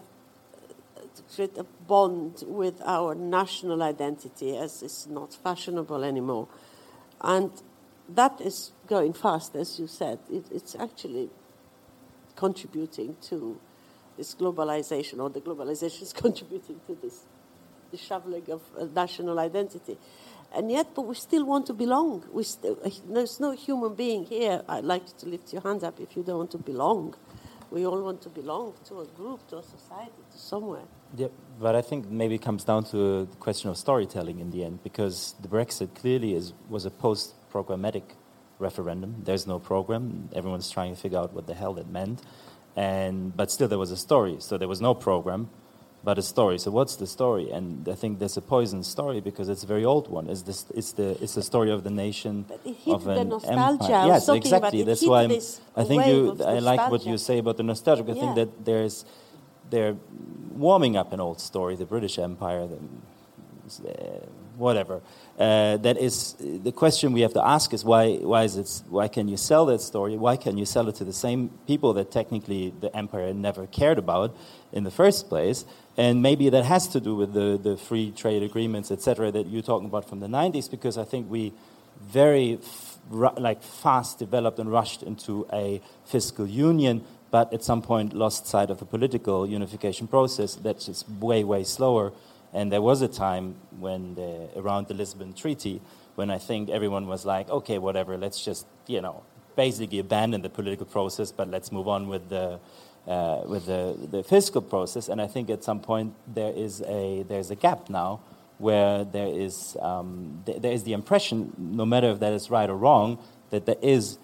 [1.35, 6.47] create a bond with our national identity as it's not fashionable anymore,
[7.21, 7.51] and
[8.07, 10.19] that is going fast, as you said.
[10.31, 11.29] It, it's actually
[12.35, 13.59] contributing to
[14.17, 17.25] this globalization, or the globalization is contributing to this
[17.91, 19.97] disheveling of uh, national identity.
[20.55, 22.23] And yet, but we still want to belong.
[22.31, 24.63] We still, uh, there's no human being here.
[24.67, 27.15] I'd like you to lift your hand up if you don't want to belong.
[27.71, 30.87] We all want to belong to a group, to a society, to somewhere.
[31.15, 31.27] Yeah,
[31.59, 34.81] but I think maybe it comes down to the question of storytelling in the end,
[34.83, 38.03] because the Brexit clearly is was a post-programmatic
[38.57, 39.21] referendum.
[39.23, 40.29] There's no program.
[40.33, 42.23] Everyone's trying to figure out what the hell it meant,
[42.75, 44.37] and but still there was a story.
[44.39, 45.49] So there was no program,
[46.03, 46.57] but a story.
[46.59, 47.51] So what's the story?
[47.51, 50.29] And I think there's a poison story because it's a very old one.
[50.29, 50.65] It's this.
[50.73, 51.21] It's the.
[51.23, 53.83] It's the story of the nation But it hit of the an nostalgia.
[53.83, 54.07] empire.
[54.07, 54.83] Yes, exactly.
[54.83, 55.23] That's why
[55.75, 56.37] I think you.
[56.45, 58.03] I like what you say about the nostalgia.
[58.09, 59.05] I think that there's
[59.69, 59.95] they're
[60.55, 62.79] warming up an old story, the British Empire, the,
[63.89, 64.25] uh,
[64.59, 65.01] whatever.
[65.39, 68.15] Uh, that is the question we have to ask is why?
[68.17, 68.81] Why is it?
[68.89, 70.17] Why can you sell that story?
[70.17, 73.97] Why can you sell it to the same people that technically the empire never cared
[73.97, 74.35] about
[74.73, 75.65] in the first place?
[75.95, 79.61] And maybe that has to do with the, the free trade agreements, etc., that you're
[79.61, 81.53] talking about from the 90s, because I think we
[82.01, 82.59] very
[83.09, 88.69] like fast developed and rushed into a fiscal union, but at some point lost sight
[88.69, 90.55] of the political unification process.
[90.55, 92.11] That's way way slower.
[92.53, 95.81] And there was a time when the, around the Lisbon Treaty
[96.15, 99.23] when I think everyone was like, okay, whatever, let's just you know
[99.55, 102.59] basically abandon the political process, but let's move on with the
[103.07, 105.09] uh, with the, the fiscal process.
[105.09, 108.21] And I think at some point there is a there's a gap now
[108.57, 112.69] where there is um, th- there is the impression, no matter if that is right
[112.69, 113.17] or wrong,
[113.49, 114.17] that there is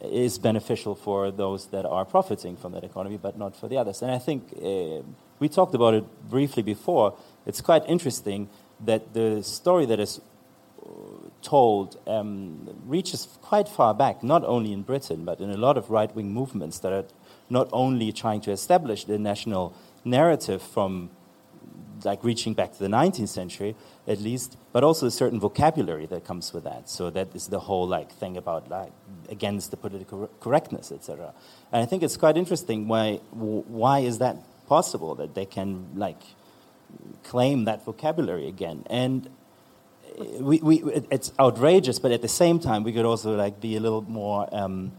[0.00, 4.00] is beneficial for those that are profiting from that economy, but not for the others.
[4.02, 5.02] And I think uh,
[5.38, 7.16] we talked about it briefly before.
[7.46, 8.48] It's quite interesting
[8.84, 10.20] that the story that is
[11.42, 15.90] told um, reaches quite far back, not only in Britain, but in a lot of
[15.90, 17.04] right wing movements that are
[17.48, 19.74] not only trying to establish the national
[20.04, 21.10] narrative from
[22.04, 23.74] like reaching back to the 19th century
[24.06, 26.88] at least, but also a certain vocabulary that comes with that.
[26.88, 28.92] So that is the whole like thing about like
[29.28, 31.34] against the political correctness, etc.
[31.72, 34.36] And I think it's quite interesting why why is that
[34.66, 36.22] possible that they can like
[37.22, 39.28] claim that vocabulary again and
[40.38, 43.80] we, we, it's outrageous, but at the same time, we could also like be a
[43.80, 44.92] little more um,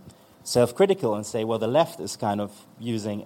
[0.43, 3.23] self-critical and say, well, the left is kind of using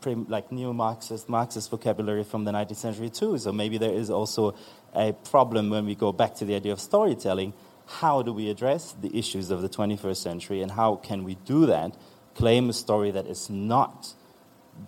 [0.00, 3.38] pretty, like neo-Marxist, Marxist vocabulary from the 19th century too.
[3.38, 4.54] So maybe there is also
[4.94, 7.52] a problem when we go back to the idea of storytelling.
[7.86, 11.66] How do we address the issues of the 21st century, and how can we do
[11.66, 11.96] that?
[12.34, 14.14] Claim a story that is not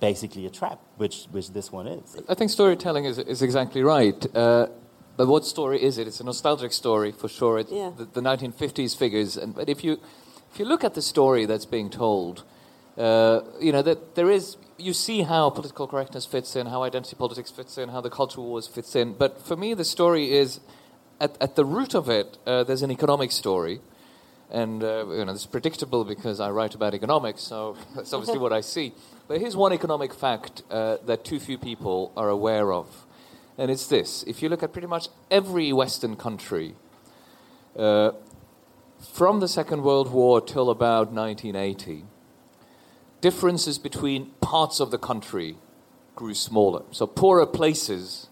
[0.01, 2.17] basically a trap, which which this one is.
[2.29, 4.37] I think storytelling is, is exactly right.
[4.37, 4.67] Uh,
[5.17, 6.07] but what story is it?
[6.07, 7.59] It's a nostalgic story for sure.
[7.59, 7.91] It's Yeah.
[7.97, 9.37] the, the 1950s figures.
[9.37, 10.01] And, but if you,
[10.53, 12.45] if you look at the story that's being told,
[12.97, 17.15] uh, you know, that there is, you see how political correctness fits in, how identity
[17.17, 19.13] politics fits in, how the cultural wars fits in.
[19.13, 20.61] But for me, the story is,
[21.21, 23.81] at, at the root of it, uh, there's an economic story.
[24.53, 28.53] And uh, you know, it's predictable because I write about economics, so that's obviously what
[28.53, 28.93] I see.
[29.27, 33.07] But here's one economic fact uh, that too few people are aware of,
[33.57, 36.75] and it's this: if you look at pretty much every Western country,
[37.79, 38.11] uh,
[39.01, 42.05] from the Second World War till about 1980,
[43.23, 45.57] differences between parts of the country
[46.15, 46.83] grew smaller.
[46.91, 48.29] So poorer places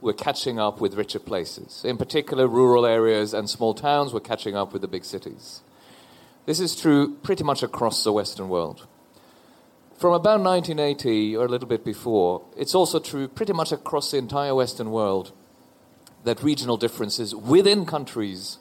[0.00, 1.84] were catching up with richer places.
[1.84, 5.62] In particular, rural areas and small towns were catching up with the big cities.
[6.46, 8.86] This is true pretty much across the Western world.
[9.98, 14.18] From about 1980 or a little bit before, it's also true pretty much across the
[14.18, 15.32] entire Western world
[16.24, 18.58] that regional differences within countries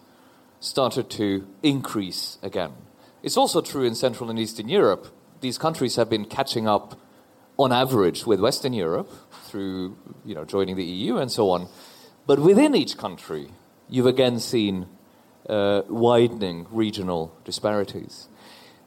[0.60, 2.72] started to increase again.
[3.22, 5.08] It's also true in Central and Eastern Europe.
[5.42, 7.00] These countries have been catching up
[7.58, 9.12] on average with Western Europe
[9.46, 11.68] through you know, joining the EU and so on.
[12.26, 13.50] But within each country,
[13.90, 14.88] you've again seen
[15.50, 18.28] uh, widening regional disparities.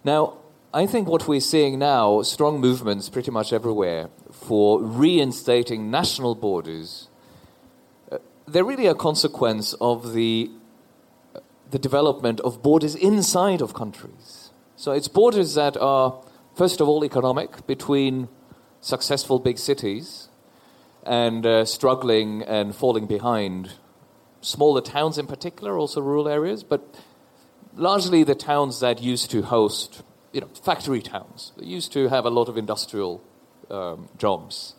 [0.04, 0.38] Now,
[0.72, 7.08] I think what we're seeing now, strong movements pretty much everywhere for reinstating national borders,
[8.12, 10.50] uh, they're really a consequence of the,
[11.70, 14.50] the development of borders inside of countries.
[14.76, 16.22] So it's borders that are,
[16.54, 18.28] first of all, economic between
[18.80, 20.28] successful big cities
[21.04, 23.74] and uh, struggling and falling behind
[24.40, 26.94] smaller towns in particular, also rural areas, but
[27.76, 30.02] largely the towns that used to host,
[30.32, 33.22] you know, factory towns, that used to have a lot of industrial
[33.70, 34.74] um, jobs.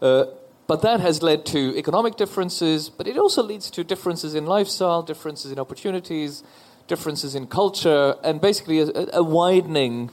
[0.00, 0.24] Uh,
[0.66, 5.02] but that has led to economic differences, but it also leads to differences in lifestyle,
[5.02, 6.44] differences in opportunities,
[6.86, 10.10] differences in culture, and basically a, a widening,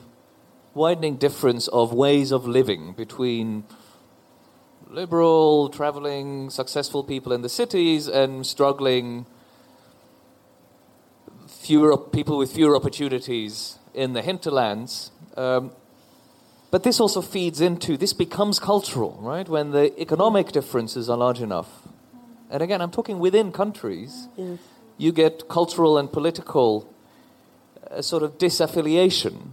[0.78, 3.66] widening difference of ways of living between
[4.90, 9.26] liberal, traveling, successful people in the cities and struggling
[11.48, 15.12] fewer people with fewer opportunities in the hinterlands.
[15.36, 15.72] Um,
[16.72, 19.48] but this also feeds into this becomes cultural, right?
[19.48, 21.70] When the economic differences are large enough.
[22.50, 24.28] And again, I'm talking within countries.
[24.38, 24.60] Yes.
[24.98, 26.94] You get cultural and political
[27.92, 29.52] uh, sort of disaffiliation.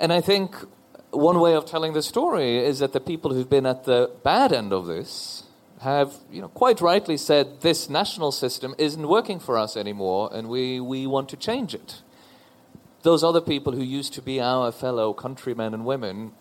[0.00, 0.54] And I think
[1.10, 4.52] one way of telling the story is that the people who've been at the bad
[4.52, 5.44] end of this
[5.80, 10.48] have, you know, quite rightly said this national system isn't working for us anymore, and
[10.48, 12.02] we, we want to change it.
[13.02, 16.32] Those other people who used to be our fellow countrymen and women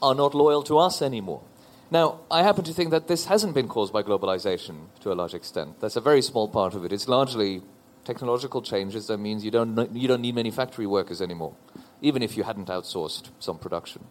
[0.00, 1.42] are not loyal to us anymore.
[1.90, 5.34] Now, I happen to think that this hasn't been caused by globalization to a large
[5.34, 5.80] extent.
[5.80, 6.92] That's a very small part of it.
[6.92, 7.62] It's largely
[8.04, 11.54] technological changes that means you don't, you don't need many factory workers anymore
[12.02, 14.04] even if you hadn't outsourced some production.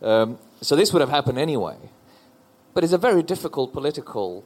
[0.00, 1.76] Um, so this would have happened anyway.
[2.72, 4.44] But it's a very difficult political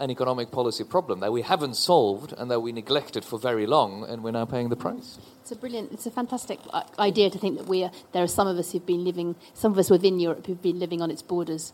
[0.00, 4.04] and economic policy problem that we haven't solved and that we neglected for very long,
[4.08, 5.18] and we're now paying the price.
[5.40, 8.28] It's a brilliant, it's a fantastic uh, idea to think that we are, there are
[8.28, 11.10] some of us who've been living, some of us within Europe who've been living on
[11.10, 11.72] its borders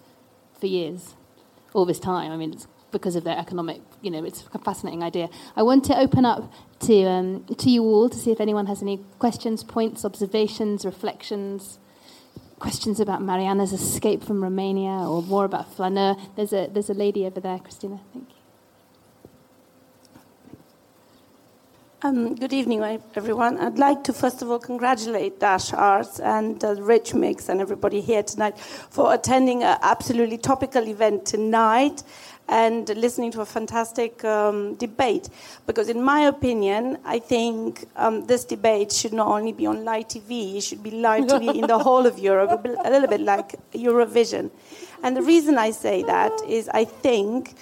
[0.58, 1.14] for years,
[1.72, 2.30] all this time.
[2.30, 5.28] I mean, it's because of their economic, you know, it's a fascinating idea.
[5.56, 8.82] I want to open up to, um, to you all to see if anyone has
[8.82, 11.78] any questions, points, observations, reflections,
[12.58, 16.16] questions about Mariana's escape from Romania or more about Flaneur.
[16.36, 18.40] There's a, there's a lady over there, Christina, thank you.
[22.02, 22.82] Um, good evening,
[23.14, 23.58] everyone.
[23.58, 28.00] I'd like to first of all congratulate Dash Arts and uh, Rich Mix and everybody
[28.00, 32.02] here tonight for attending an absolutely topical event tonight
[32.48, 35.28] and listening to a fantastic um, debate.
[35.66, 40.08] Because, in my opinion, I think um, this debate should not only be on live
[40.08, 43.54] TV, it should be live TV in the whole of Europe, a little bit like
[43.72, 44.50] Eurovision.
[45.02, 47.54] And the reason I say that is I think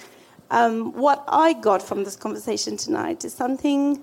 [0.51, 4.03] um, what I got from this conversation tonight is something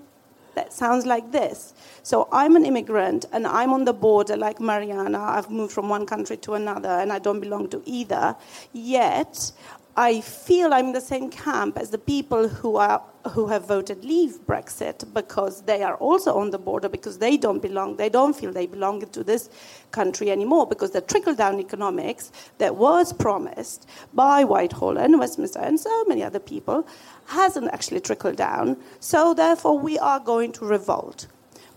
[0.55, 1.73] that sounds like this.
[2.03, 5.19] So I'm an immigrant and I'm on the border like Mariana.
[5.19, 8.35] I've moved from one country to another and I don't belong to either.
[8.73, 9.51] Yet
[9.97, 14.03] I feel I'm in the same camp as the people who are who have voted
[14.03, 18.35] leave Brexit because they are also on the border because they don't belong, they don't
[18.35, 19.49] feel they belong to this
[19.91, 25.79] country anymore because the trickle down economics that was promised by Whitehall and Westminster and
[25.79, 26.85] so many other people
[27.27, 28.77] hasn't actually trickled down.
[28.99, 31.27] So therefore we are going to revolt.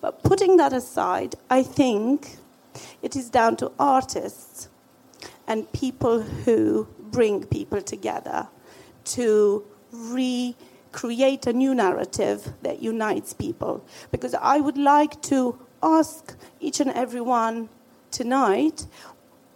[0.00, 2.36] But putting that aside, I think
[3.00, 4.68] it is down to artists
[5.46, 8.48] and people who bring people together
[9.04, 13.84] to recreate a new narrative that unites people.
[14.10, 17.68] Because I would like to ask each and every one
[18.10, 18.86] tonight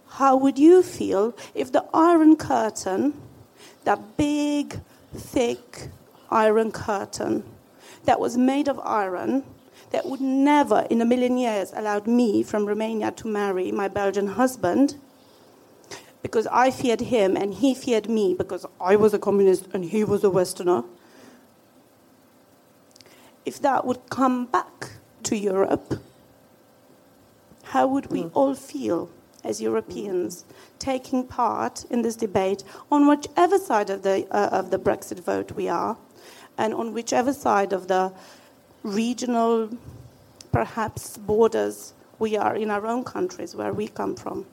[0.08, 3.20] how would you feel if the Iron Curtain,
[3.84, 4.80] that big,
[5.14, 5.88] thick
[6.32, 7.44] iron curtain
[8.04, 9.44] that was made of iron,
[9.90, 14.26] that would never in a million years allowed me from Romania to marry my Belgian
[14.26, 14.96] husband,
[16.22, 20.04] because I feared him and he feared me because I was a communist and he
[20.04, 20.84] was a Westerner.
[23.44, 24.92] If that would come back
[25.24, 26.00] to Europe,
[27.64, 29.10] how would we all feel?
[29.44, 30.44] as Europeans
[30.78, 35.52] taking part in this debate on whichever side of the, uh, of the Brexit vote
[35.52, 35.96] we are,
[36.58, 38.12] and on whichever side of the
[38.82, 39.70] regional,
[40.50, 44.46] perhaps, borders we are in our own countries where we come from.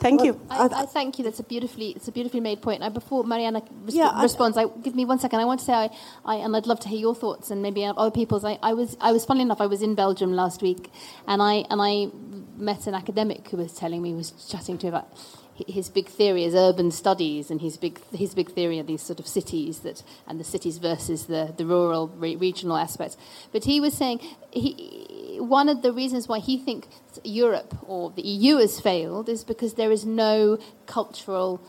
[0.00, 0.40] Thank you.
[0.50, 1.24] I, I thank you.
[1.24, 2.80] That's a beautifully, it's a beautifully made point.
[2.80, 5.40] Now, before Mariana Yeah, I- responds, I, give me one second.
[5.40, 5.90] I want to say, I,
[6.24, 8.44] I, and I'd love to hear your thoughts and maybe other people's.
[8.44, 10.90] I, I was, I was, funny enough, I was in Belgium last week,
[11.26, 12.08] and I, and I
[12.56, 15.08] met an academic who was telling me, was chatting to me about
[15.66, 19.18] his big theory is urban studies, and his big, his big theory are these sort
[19.18, 23.16] of cities that, and the cities versus the, the rural, re- regional aspects.
[23.52, 26.88] But he was saying he, one of the reasons why he thinks
[27.24, 31.60] Europe or the EU has failed is because there is no cultural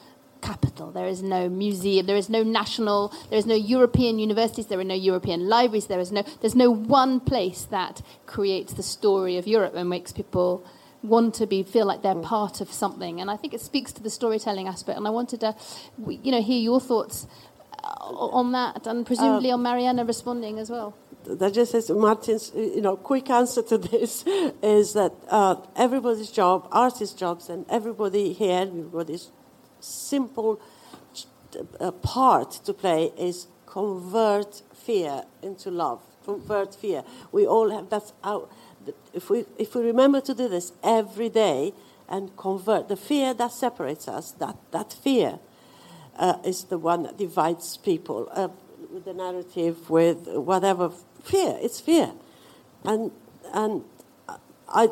[0.41, 0.91] capital.
[0.91, 2.05] There is no museum.
[2.05, 3.13] There is no national.
[3.29, 4.67] There is no European universities.
[4.67, 5.87] There are no European libraries.
[5.87, 6.23] There is no.
[6.41, 10.65] There's no one place that creates the story of Europe and makes people
[11.03, 13.21] want to be feel like they're part of something.
[13.21, 14.97] And I think it speaks to the storytelling aspect.
[14.97, 15.55] And I wanted to,
[16.07, 17.27] you know, hear your thoughts
[17.83, 20.95] uh, on that, and presumably on Mariana responding as well.
[21.25, 24.23] that just says Martin's, you know, quick answer to this
[24.61, 29.29] is that uh, everybody's job, artist's jobs, and everybody here, everybody's
[29.79, 30.59] simple
[31.79, 36.01] uh, part to play is convert fear into love.
[36.25, 37.03] Convert fear.
[37.31, 38.49] We all have that's our.
[39.13, 41.73] If we if we remember to do this every day
[42.07, 45.39] and convert the fear that separates us, that that fear
[46.17, 48.49] uh, is the one that divides people uh,
[48.91, 50.91] with the narrative, with whatever
[51.23, 51.57] fear.
[51.61, 52.11] It's fear,
[52.83, 53.11] and
[53.53, 53.83] and
[54.67, 54.89] I.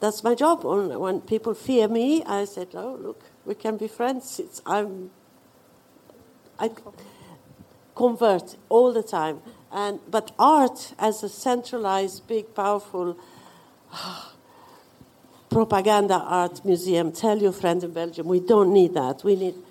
[0.00, 0.64] that's my job.
[0.64, 5.10] When people fear me, I said, "Oh, look, we can be friends." It's I'm.
[6.58, 6.70] I
[7.94, 9.40] convert all the time,
[9.72, 13.16] and but art as a centralized, big, powerful
[15.50, 17.12] propaganda art museum.
[17.12, 19.22] Tell your friend in Belgium, we don't need that.
[19.24, 19.54] We need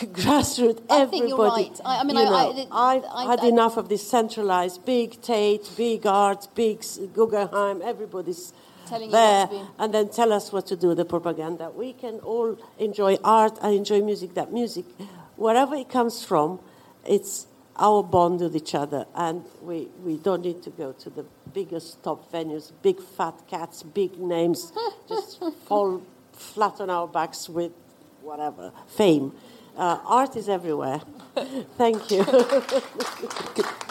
[0.00, 0.80] grassroots.
[0.90, 1.80] I think you're right.
[1.84, 4.06] I- I mean, you I- I- know, I- I've I- had I- enough of this
[4.06, 6.84] centralized, big Tate, big art, big
[7.14, 7.82] Guggenheim.
[7.82, 8.52] Everybody's
[8.88, 10.94] Telling there, and then tell us what to do.
[10.94, 11.70] The propaganda.
[11.74, 13.58] We can all enjoy art.
[13.62, 14.34] I enjoy music.
[14.34, 14.84] That music,
[15.36, 16.58] wherever it comes from,
[17.06, 17.46] it's
[17.76, 22.02] our bond with each other, and we, we don't need to go to the biggest
[22.02, 24.72] top venues, big fat cats, big names,
[25.08, 27.72] just fall flat on our backs with
[28.20, 29.32] whatever fame.
[29.76, 31.00] Uh, art is everywhere.
[31.78, 32.24] Thank you.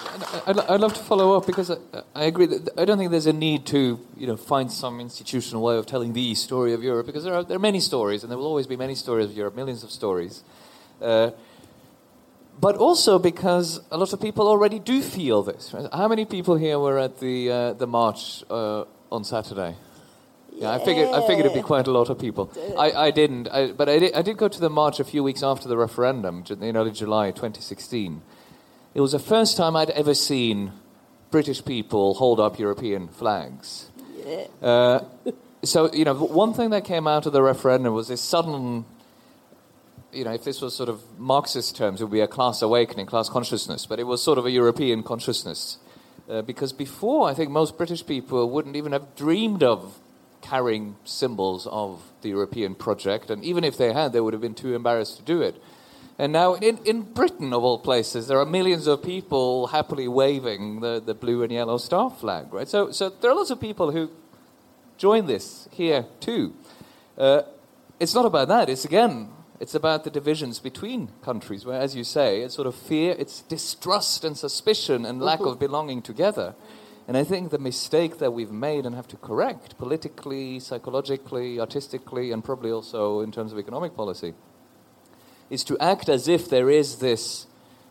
[0.45, 1.78] I'd, I'd love to follow up because I,
[2.14, 5.64] I agree that I don't think there's a need to you know find some institutional
[5.64, 8.30] way of telling the story of Europe because there are there are many stories and
[8.30, 10.43] there will always be many stories of Europe, millions of stories.
[11.01, 11.32] Uh,
[12.62, 15.74] but also because a lot of people already do feel this.
[15.74, 15.88] Right?
[15.91, 19.76] How many people here were at the uh, the march uh, on Saturday?
[20.53, 22.51] Yeah, I figured I figured it'd be quite a lot of people.
[22.78, 25.24] I, I didn't, I, but I did, I did go to the march a few
[25.24, 28.22] weeks after the referendum in early July 2016.
[28.93, 30.74] It was the first time I'd ever seen
[31.32, 33.89] British people hold up European flags.
[34.62, 34.99] Uh,
[35.64, 38.86] so you know, one thing that came out of the referendum was this sudden.
[40.14, 43.05] You know, if this was sort of Marxist terms, it would be a class awakening,
[43.05, 43.86] class consciousness.
[43.86, 45.78] But it was sort of a European consciousness,
[46.30, 49.99] uh, because before I think most British people wouldn't even have dreamed of
[50.41, 54.55] carrying symbols of the European project, and even if they had, they would have been
[54.55, 55.62] too embarrassed to do it.
[56.18, 60.82] And now, in, in Britain, of all places, there are millions of people happily waving
[60.82, 62.68] the, the blue and yellow star flag, right?
[62.68, 64.09] So, so there are lots of people who
[64.97, 66.53] join this here too.
[67.18, 67.41] Uh,
[67.99, 68.70] it's not about that.
[68.70, 69.30] It's again,
[69.62, 73.43] it's about the divisions between countries, where, as you say, it's sort of fear, it's
[73.43, 76.55] distrust and suspicion and lack of belonging together.
[77.07, 82.32] And I think the mistake that we've made and have to correct politically, psychologically, artistically,
[82.32, 84.34] and probably also in terms of economic policy
[85.51, 87.45] is to act as if there is this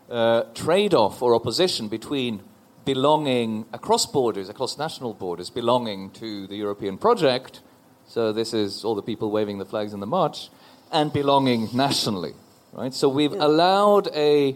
[0.09, 2.41] uh, trade off or opposition between
[2.83, 7.61] belonging across borders, across national borders, belonging to the European project.
[8.07, 10.49] So this is all the people waving the flags in the march,
[10.91, 12.33] and belonging nationally.
[12.73, 12.93] Right?
[12.93, 14.55] So we've allowed a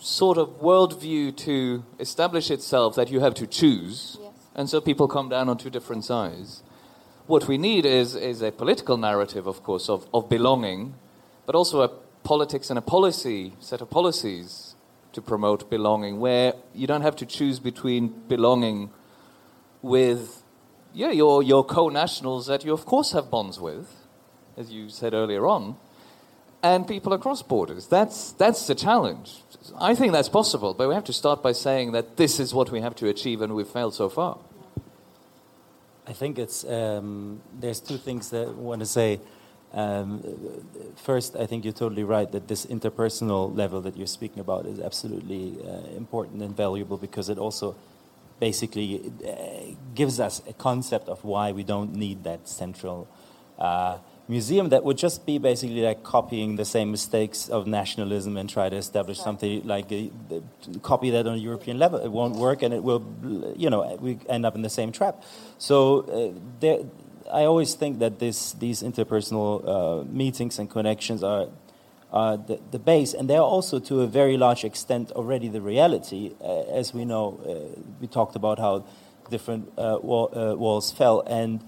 [0.00, 4.32] sort of worldview to establish itself that you have to choose, Yes.
[4.54, 6.62] and so people come down on two different sides.
[7.26, 10.94] What we need is, is a political narrative, of course, of, of belonging,
[11.46, 11.88] but also a
[12.22, 14.76] politics and a policy set of policies
[15.12, 18.90] to promote belonging, where you don't have to choose between belonging
[19.82, 20.42] with
[20.94, 23.97] yeah, your, your co-nationals that you of course have bonds with,
[24.58, 25.76] as you said earlier on,
[26.62, 27.86] and people across borders.
[27.86, 29.42] That's, that's the challenge.
[29.78, 32.70] I think that's possible, but we have to start by saying that this is what
[32.70, 34.38] we have to achieve and we've failed so far.
[36.06, 39.20] I think it's um, there's two things that I want to say.
[39.74, 40.24] Um,
[40.96, 44.80] first, I think you're totally right that this interpersonal level that you're speaking about is
[44.80, 47.76] absolutely uh, important and valuable because it also
[48.40, 53.06] basically uh, gives us a concept of why we don't need that central
[53.58, 53.98] uh,
[54.28, 58.68] museum that would just be basically like copying the same mistakes of nationalism and try
[58.68, 61.98] to establish something like a, a, copy that on a European level.
[61.98, 63.02] It won't work, and it will,
[63.56, 65.22] you know, we end up in the same trap.
[65.56, 66.80] So uh, there,
[67.32, 71.48] I always think that this, these interpersonal uh, meetings and connections are.
[72.10, 76.32] Uh, the, the, base, and they're also to a very large extent already the reality.
[76.40, 78.82] Uh, as we know, uh, we talked about how
[79.28, 81.62] different uh, wall, walls fell, and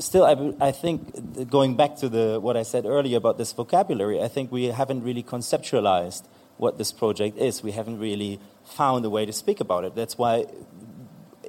[0.00, 4.22] still, I, I, think going back to the, what I said earlier about this vocabulary,
[4.22, 6.24] I think we haven't really conceptualized
[6.56, 7.62] what this project is.
[7.62, 9.94] We haven't really found a way to speak about it.
[9.94, 10.46] That's why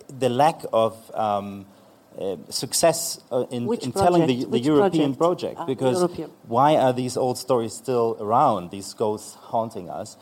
[0.08, 1.66] the lack of um,
[2.20, 6.32] uh, success uh, in, in telling the, the European project, project uh, because European.
[6.48, 10.18] why are these old stories still around, these ghosts haunting us?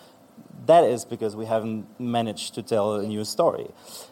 [0.66, 3.68] That is because we haven't managed to tell a new story.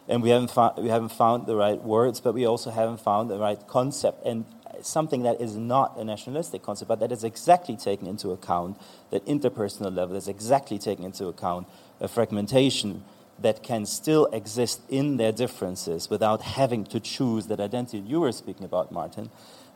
[0.07, 3.37] And we haven't, we haven't found the right words, but we also haven't found the
[3.37, 4.25] right concept.
[4.25, 4.45] And
[4.81, 8.77] something that is not a nationalistic concept, but that is exactly taken into account,
[9.11, 11.67] that interpersonal level is exactly taken into account,
[11.99, 13.03] a fragmentation
[13.39, 18.31] that can still exist in their differences without having to choose that identity you were
[18.31, 19.29] speaking about, Martin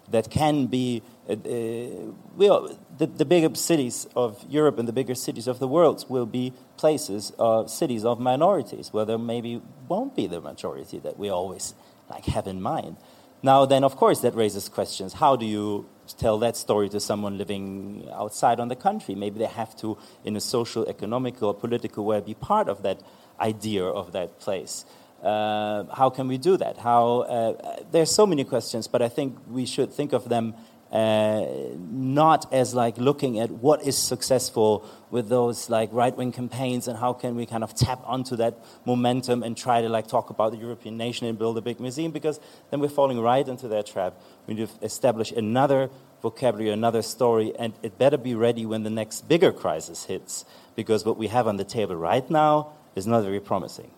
[0.10, 5.16] that can be uh, uh, well, the, the bigger cities of Europe and the bigger
[5.16, 10.16] cities of the world will be places, uh, cities of minorities, where there maybe won't
[10.16, 11.74] be the majority that we always
[12.10, 12.98] like have in mind.
[13.42, 15.14] Now, then, of course, that raises questions.
[15.14, 15.88] How do you
[16.18, 19.16] tell that story to someone living outside on the country?
[19.16, 23.02] Maybe they have to, in a social, economical, or political way, be part of that
[23.40, 24.86] idea of that place.
[25.26, 26.78] Uh, how can we do that?
[26.78, 30.54] How uh, there's so many questions, but I think we should think of them
[30.92, 31.46] uh,
[31.90, 37.12] not as like looking at what is successful with those like right-wing campaigns and how
[37.12, 38.54] can we kind of tap onto that
[38.86, 42.12] momentum and try to like talk about the European nation and build a big museum
[42.12, 44.14] because then we're falling right into that trap.
[44.46, 45.90] We need to establish another
[46.22, 50.46] vocabulary, another story, and it better be ready when the next bigger crisis hits
[50.76, 53.92] because what we have on the table right now is not very promising.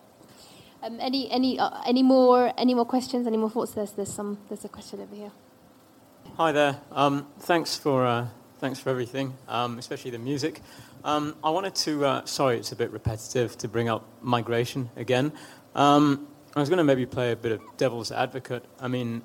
[0.80, 3.26] Um, any any uh, any more any more questions?
[3.26, 3.72] Any more thoughts?
[3.72, 5.32] There's there's some there's a question over here.
[6.36, 6.80] Hi there.
[6.92, 10.60] Um, thanks for uh, thanks for everything, um, especially the music.
[11.02, 12.04] Um, I wanted to.
[12.04, 15.32] Uh, sorry, it's a bit repetitive to bring up migration again.
[15.74, 18.64] Um, I was going to maybe play a bit of devil's advocate.
[18.80, 19.22] I mean,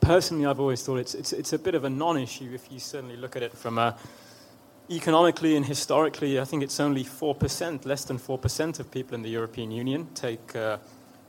[0.00, 3.16] personally, I've always thought it's it's it's a bit of a non-issue if you certainly
[3.16, 3.96] look at it from a
[4.92, 9.30] economically and historically, I think it's only 4%, less than 4% of people in the
[9.30, 10.78] European Union take uh,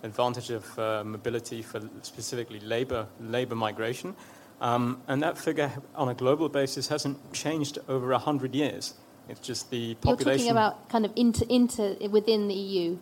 [0.03, 4.15] advantage of uh, mobility for specifically labor, labor migration.
[4.61, 8.93] Um, and that figure on a global basis hasn't changed over 100 years.
[9.29, 10.27] It's just the population.
[10.27, 12.97] You're talking about kind of inter, inter within the EU.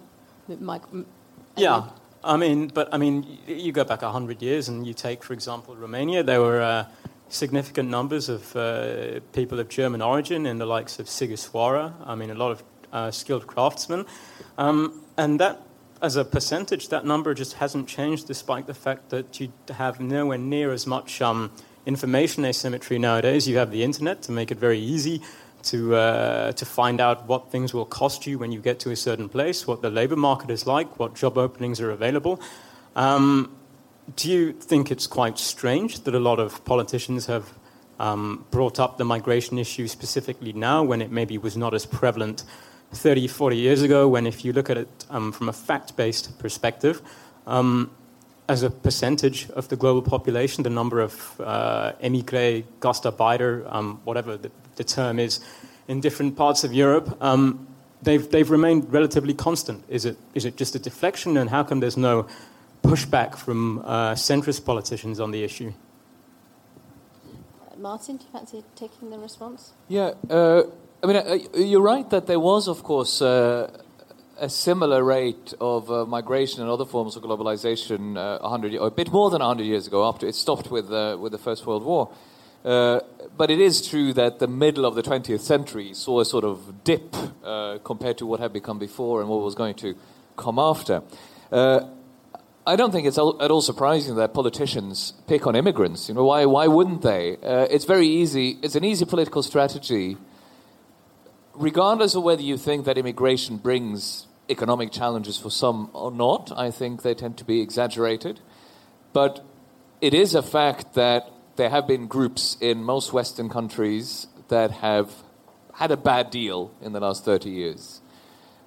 [1.57, 1.89] yeah,
[2.23, 5.75] I mean, but I mean, you go back 100 years and you take, for example,
[5.75, 6.23] Romania.
[6.23, 6.85] There were uh,
[7.31, 11.93] significant numbers of uh, people of German origin in the likes of Sighisoara.
[12.05, 14.05] I mean, a lot of uh, skilled craftsmen.
[14.57, 15.61] Um, and that,
[16.01, 20.37] as a percentage, that number just hasn't changed despite the fact that you have nowhere
[20.37, 21.51] near as much um,
[21.85, 23.47] information asymmetry nowadays.
[23.47, 25.21] You have the internet to make it very easy
[25.63, 28.95] to, uh, to find out what things will cost you when you get to a
[28.95, 32.41] certain place, what the labor market is like, what job openings are available.
[32.95, 33.55] Um,
[34.15, 37.53] do you think it's quite strange that a lot of politicians have
[37.99, 42.43] um, brought up the migration issue specifically now when it maybe was not as prevalent
[42.93, 44.07] 30, 40 years ago?
[44.07, 47.01] When, if you look at it um, from a fact based perspective,
[47.45, 47.91] um,
[48.49, 54.35] as a percentage of the global population, the number of uh, emigre, gastarbeiter, um, whatever
[54.35, 55.39] the, the, term is,
[55.87, 57.65] in different parts of Europe, um,
[58.01, 59.85] they've, they've remained relatively constant.
[59.87, 62.27] Is it, is it just a deflection, and how come there's no
[62.83, 65.73] pushback from uh, centrist politicians on the issue.
[67.77, 69.73] Martin, do you fancy taking the response?
[69.87, 70.63] Yeah, uh,
[71.03, 73.71] I mean, uh, you're right that there was, of course, uh,
[74.37, 78.91] a similar rate of uh, migration and other forms of globalization uh, 100, or a
[78.91, 80.07] bit more than 100 years ago.
[80.07, 82.11] After it stopped with with the First World War.
[82.63, 86.83] but it is true that the middle of the 20th century saw a sort of
[86.83, 87.15] dip
[87.83, 89.95] compared to what had become before and what was going to
[90.37, 91.01] come after.
[92.65, 96.07] I don't think it's at all surprising that politicians pick on immigrants.
[96.07, 97.37] You know, why, why wouldn't they?
[97.37, 98.59] Uh, it's very easy.
[98.61, 100.17] It's an easy political strategy,
[101.55, 106.51] regardless of whether you think that immigration brings economic challenges for some or not.
[106.55, 108.39] I think they tend to be exaggerated.
[109.11, 109.43] But
[109.99, 115.11] it is a fact that there have been groups in most Western countries that have
[115.73, 118.01] had a bad deal in the last 30 years.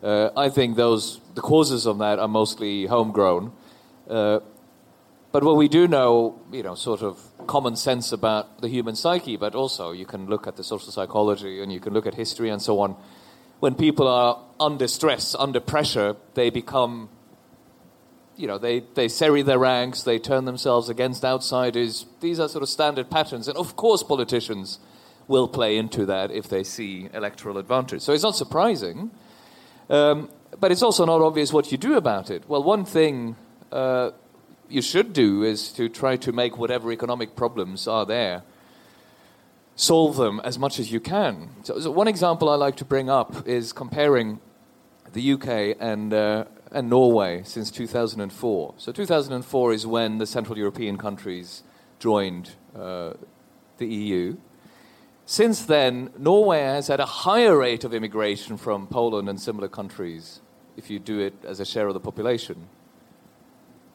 [0.02, 3.52] Uh, I think those the causes of that are mostly homegrown.
[4.08, 4.40] Uh,
[5.32, 9.36] but what we do know, you know, sort of common sense about the human psyche,
[9.36, 12.50] but also you can look at the social psychology and you can look at history
[12.50, 12.94] and so on.
[13.58, 17.08] When people are under stress, under pressure, they become,
[18.36, 22.06] you know, they, they serry their ranks, they turn themselves against outsiders.
[22.20, 23.48] These are sort of standard patterns.
[23.48, 24.78] And of course, politicians
[25.26, 28.02] will play into that if they see electoral advantage.
[28.02, 29.10] So it's not surprising.
[29.90, 30.30] Um,
[30.60, 32.48] but it's also not obvious what you do about it.
[32.48, 33.36] Well, one thing
[34.68, 38.42] you should do is to try to make whatever economic problems are there
[39.76, 41.50] solve them as much as you can.
[41.64, 44.40] So, so one example I like to bring up is comparing
[45.12, 46.44] the UK and uh,
[46.74, 48.74] and Norway since 2004.
[48.78, 51.62] So 2004 is when the Central European countries
[52.00, 53.14] joined uh,
[53.78, 54.36] the EU.
[55.24, 60.40] Since then, Norway has had a higher rate of immigration from Poland and similar countries,
[60.76, 62.68] if you do it as a share of the population,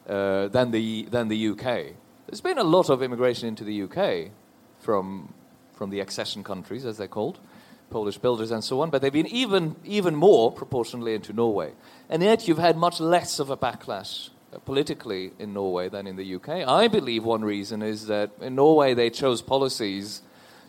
[0.08, 1.94] uh, than, the, than the UK.
[2.26, 4.30] There's been a lot of immigration into the UK
[4.78, 5.34] from,
[5.74, 7.38] from the accession countries, as they're called,
[7.90, 11.72] Polish builders and so on, but they've been even, even more proportionally into Norway.
[12.08, 16.16] And yet you've had much less of a backlash uh, politically in Norway than in
[16.16, 16.48] the UK.
[16.66, 20.22] I believe one reason is that in Norway they chose policies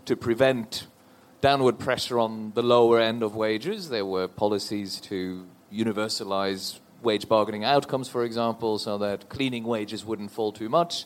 [0.06, 0.88] to prevent
[1.42, 3.90] downward pressure on the lower end of wages.
[3.90, 10.32] There were policies to universalize wage bargaining outcomes, for example, so that cleaning wages wouldn't
[10.32, 11.06] fall too much.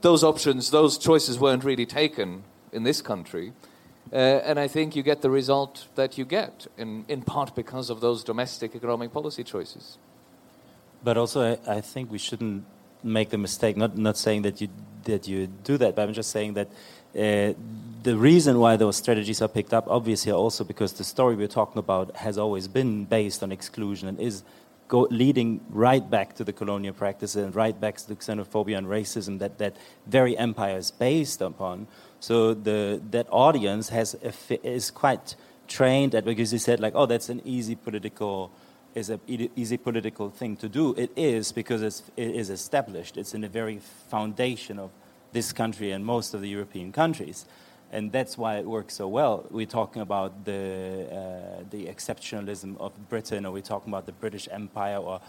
[0.00, 3.52] Those options, those choices weren't really taken in this country.
[4.12, 7.90] Uh, and I think you get the result that you get, in, in part because
[7.90, 9.98] of those domestic economic policy choices.
[11.04, 12.64] But also, I, I think we shouldn't
[13.02, 14.68] make the mistake, not, not saying that you,
[15.04, 16.68] that you do that, but I'm just saying that
[17.14, 17.54] uh,
[18.02, 21.78] the reason why those strategies are picked up, obviously, also because the story we're talking
[21.78, 24.42] about has always been based on exclusion and is
[24.88, 28.86] go, leading right back to the colonial practices and right back to the xenophobia and
[28.86, 29.76] racism that that
[30.06, 31.86] very empire is based upon.
[32.20, 34.16] So the that audience has
[34.62, 35.36] is quite
[35.68, 38.50] trained at because he said like, oh, that's an easy political
[38.94, 39.20] is an
[39.54, 40.94] easy political thing to do.
[40.94, 43.16] It is because it's, it is established.
[43.16, 44.90] It's in the very foundation of
[45.32, 47.44] this country and most of the European countries
[47.90, 49.46] and that's why it works so well.
[49.50, 54.48] We're talking about the uh, the exceptionalism of Britain, or we're talking about the British
[54.50, 55.20] Empire, or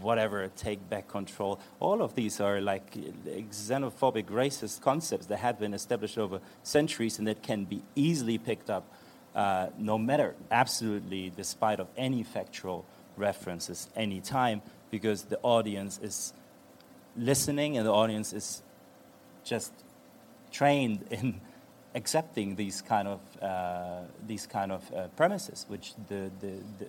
[0.00, 1.58] whatever, take back control.
[1.80, 7.26] All of these are like xenophobic, racist concepts that have been established over centuries and
[7.26, 8.84] that can be easily picked up,
[9.34, 12.84] uh, no matter, absolutely, despite of any factual
[13.16, 16.32] references, any time, because the audience is
[17.16, 18.62] listening and the audience is
[19.44, 19.72] just
[20.52, 21.40] trained in
[21.96, 26.86] accepting these kind of uh, these kind of uh, premises, which the, the, the,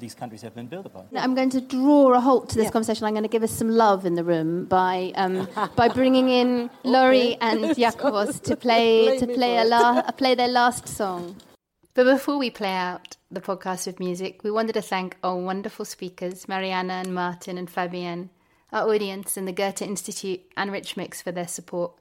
[0.00, 1.06] these countries have been built upon.
[1.14, 2.70] I'm going to draw a halt to this yeah.
[2.70, 3.04] conversation.
[3.06, 5.46] I'm going to give us some love in the room by um,
[5.76, 10.88] by bringing in Laurie and Yakovos to play to play a la- play their last
[10.88, 11.36] song.
[11.94, 15.84] But before we play out the podcast with music, we wanted to thank our wonderful
[15.84, 18.30] speakers, Mariana and Martin and Fabian,
[18.72, 21.92] our audience and the Goethe Institute and Rich Mix for their support.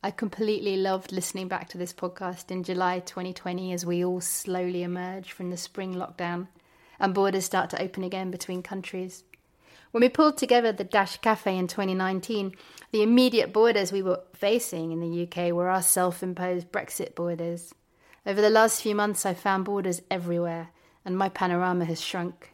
[0.00, 4.84] I completely loved listening back to this podcast in July 2020 as we all slowly
[4.84, 6.46] emerge from the spring lockdown
[7.00, 9.24] and borders start to open again between countries.
[9.90, 12.54] When we pulled together the Dash Cafe in 2019,
[12.92, 17.74] the immediate borders we were facing in the UK were our self imposed Brexit borders.
[18.24, 20.68] Over the last few months, I've found borders everywhere,
[21.04, 22.52] and my panorama has shrunk.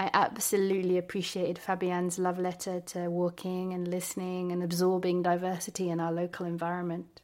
[0.00, 6.10] I absolutely appreciated Fabian's love letter to walking and listening and absorbing diversity in our
[6.10, 7.20] local environment.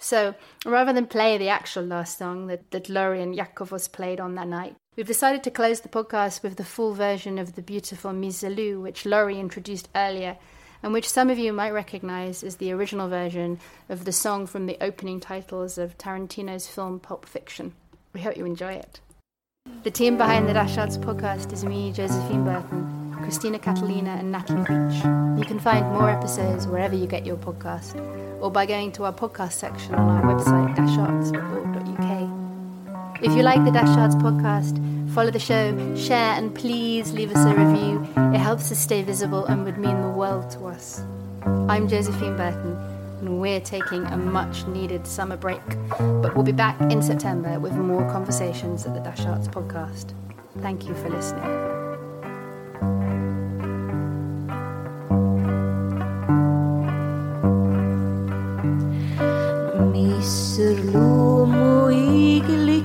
[0.00, 0.34] So,
[0.66, 4.48] rather than play the actual last song that, that Laurie and Yakovos played on that
[4.48, 8.82] night, we've decided to close the podcast with the full version of the beautiful Misirlou,
[8.82, 10.38] which Laurie introduced earlier,
[10.82, 14.66] and which some of you might recognize as the original version of the song from
[14.66, 17.74] the opening titles of Tarantino's film Pulp Fiction.
[18.12, 18.98] We hope you enjoy it.
[19.82, 24.60] The team behind the Dash Arts podcast is me, Josephine Burton, Christina Catalina, and Natalie
[24.60, 25.04] Beach.
[25.38, 27.96] You can find more episodes wherever you get your podcast,
[28.42, 32.30] or by going to our podcast section on our website, dasharts.org.uk.
[33.22, 34.76] If you like the Dash Arts podcast,
[35.14, 38.06] follow the show, share, and please leave us a review.
[38.34, 41.02] It helps us stay visible and would mean the world to us.
[41.42, 42.89] I'm Josephine Burton
[43.20, 45.62] and we're taking a much needed summer break.
[45.98, 50.14] But we'll be back in September with more conversations at the Dash Arts podcast.
[50.58, 51.44] Thank you for listening.
[59.92, 60.76] Mr.
[61.90, 62.84] Igli,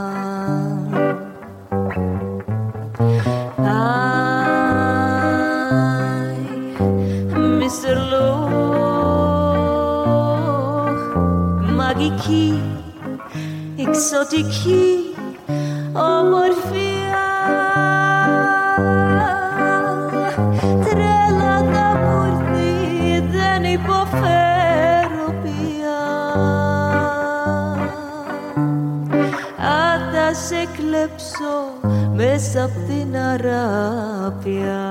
[14.01, 15.13] exotiki,
[15.93, 17.25] omorfia,
[20.85, 22.73] trela da murti,
[23.35, 26.01] δεν υποφέρω πια.
[29.83, 31.55] Αν θα σε κλέψω
[32.15, 34.81] μέσα απ' την αράπια.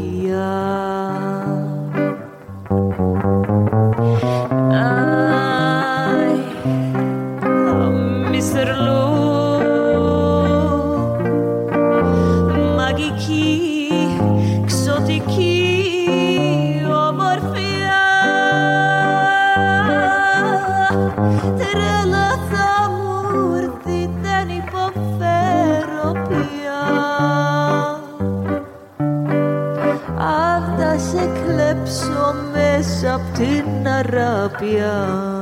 [34.50, 35.33] pyar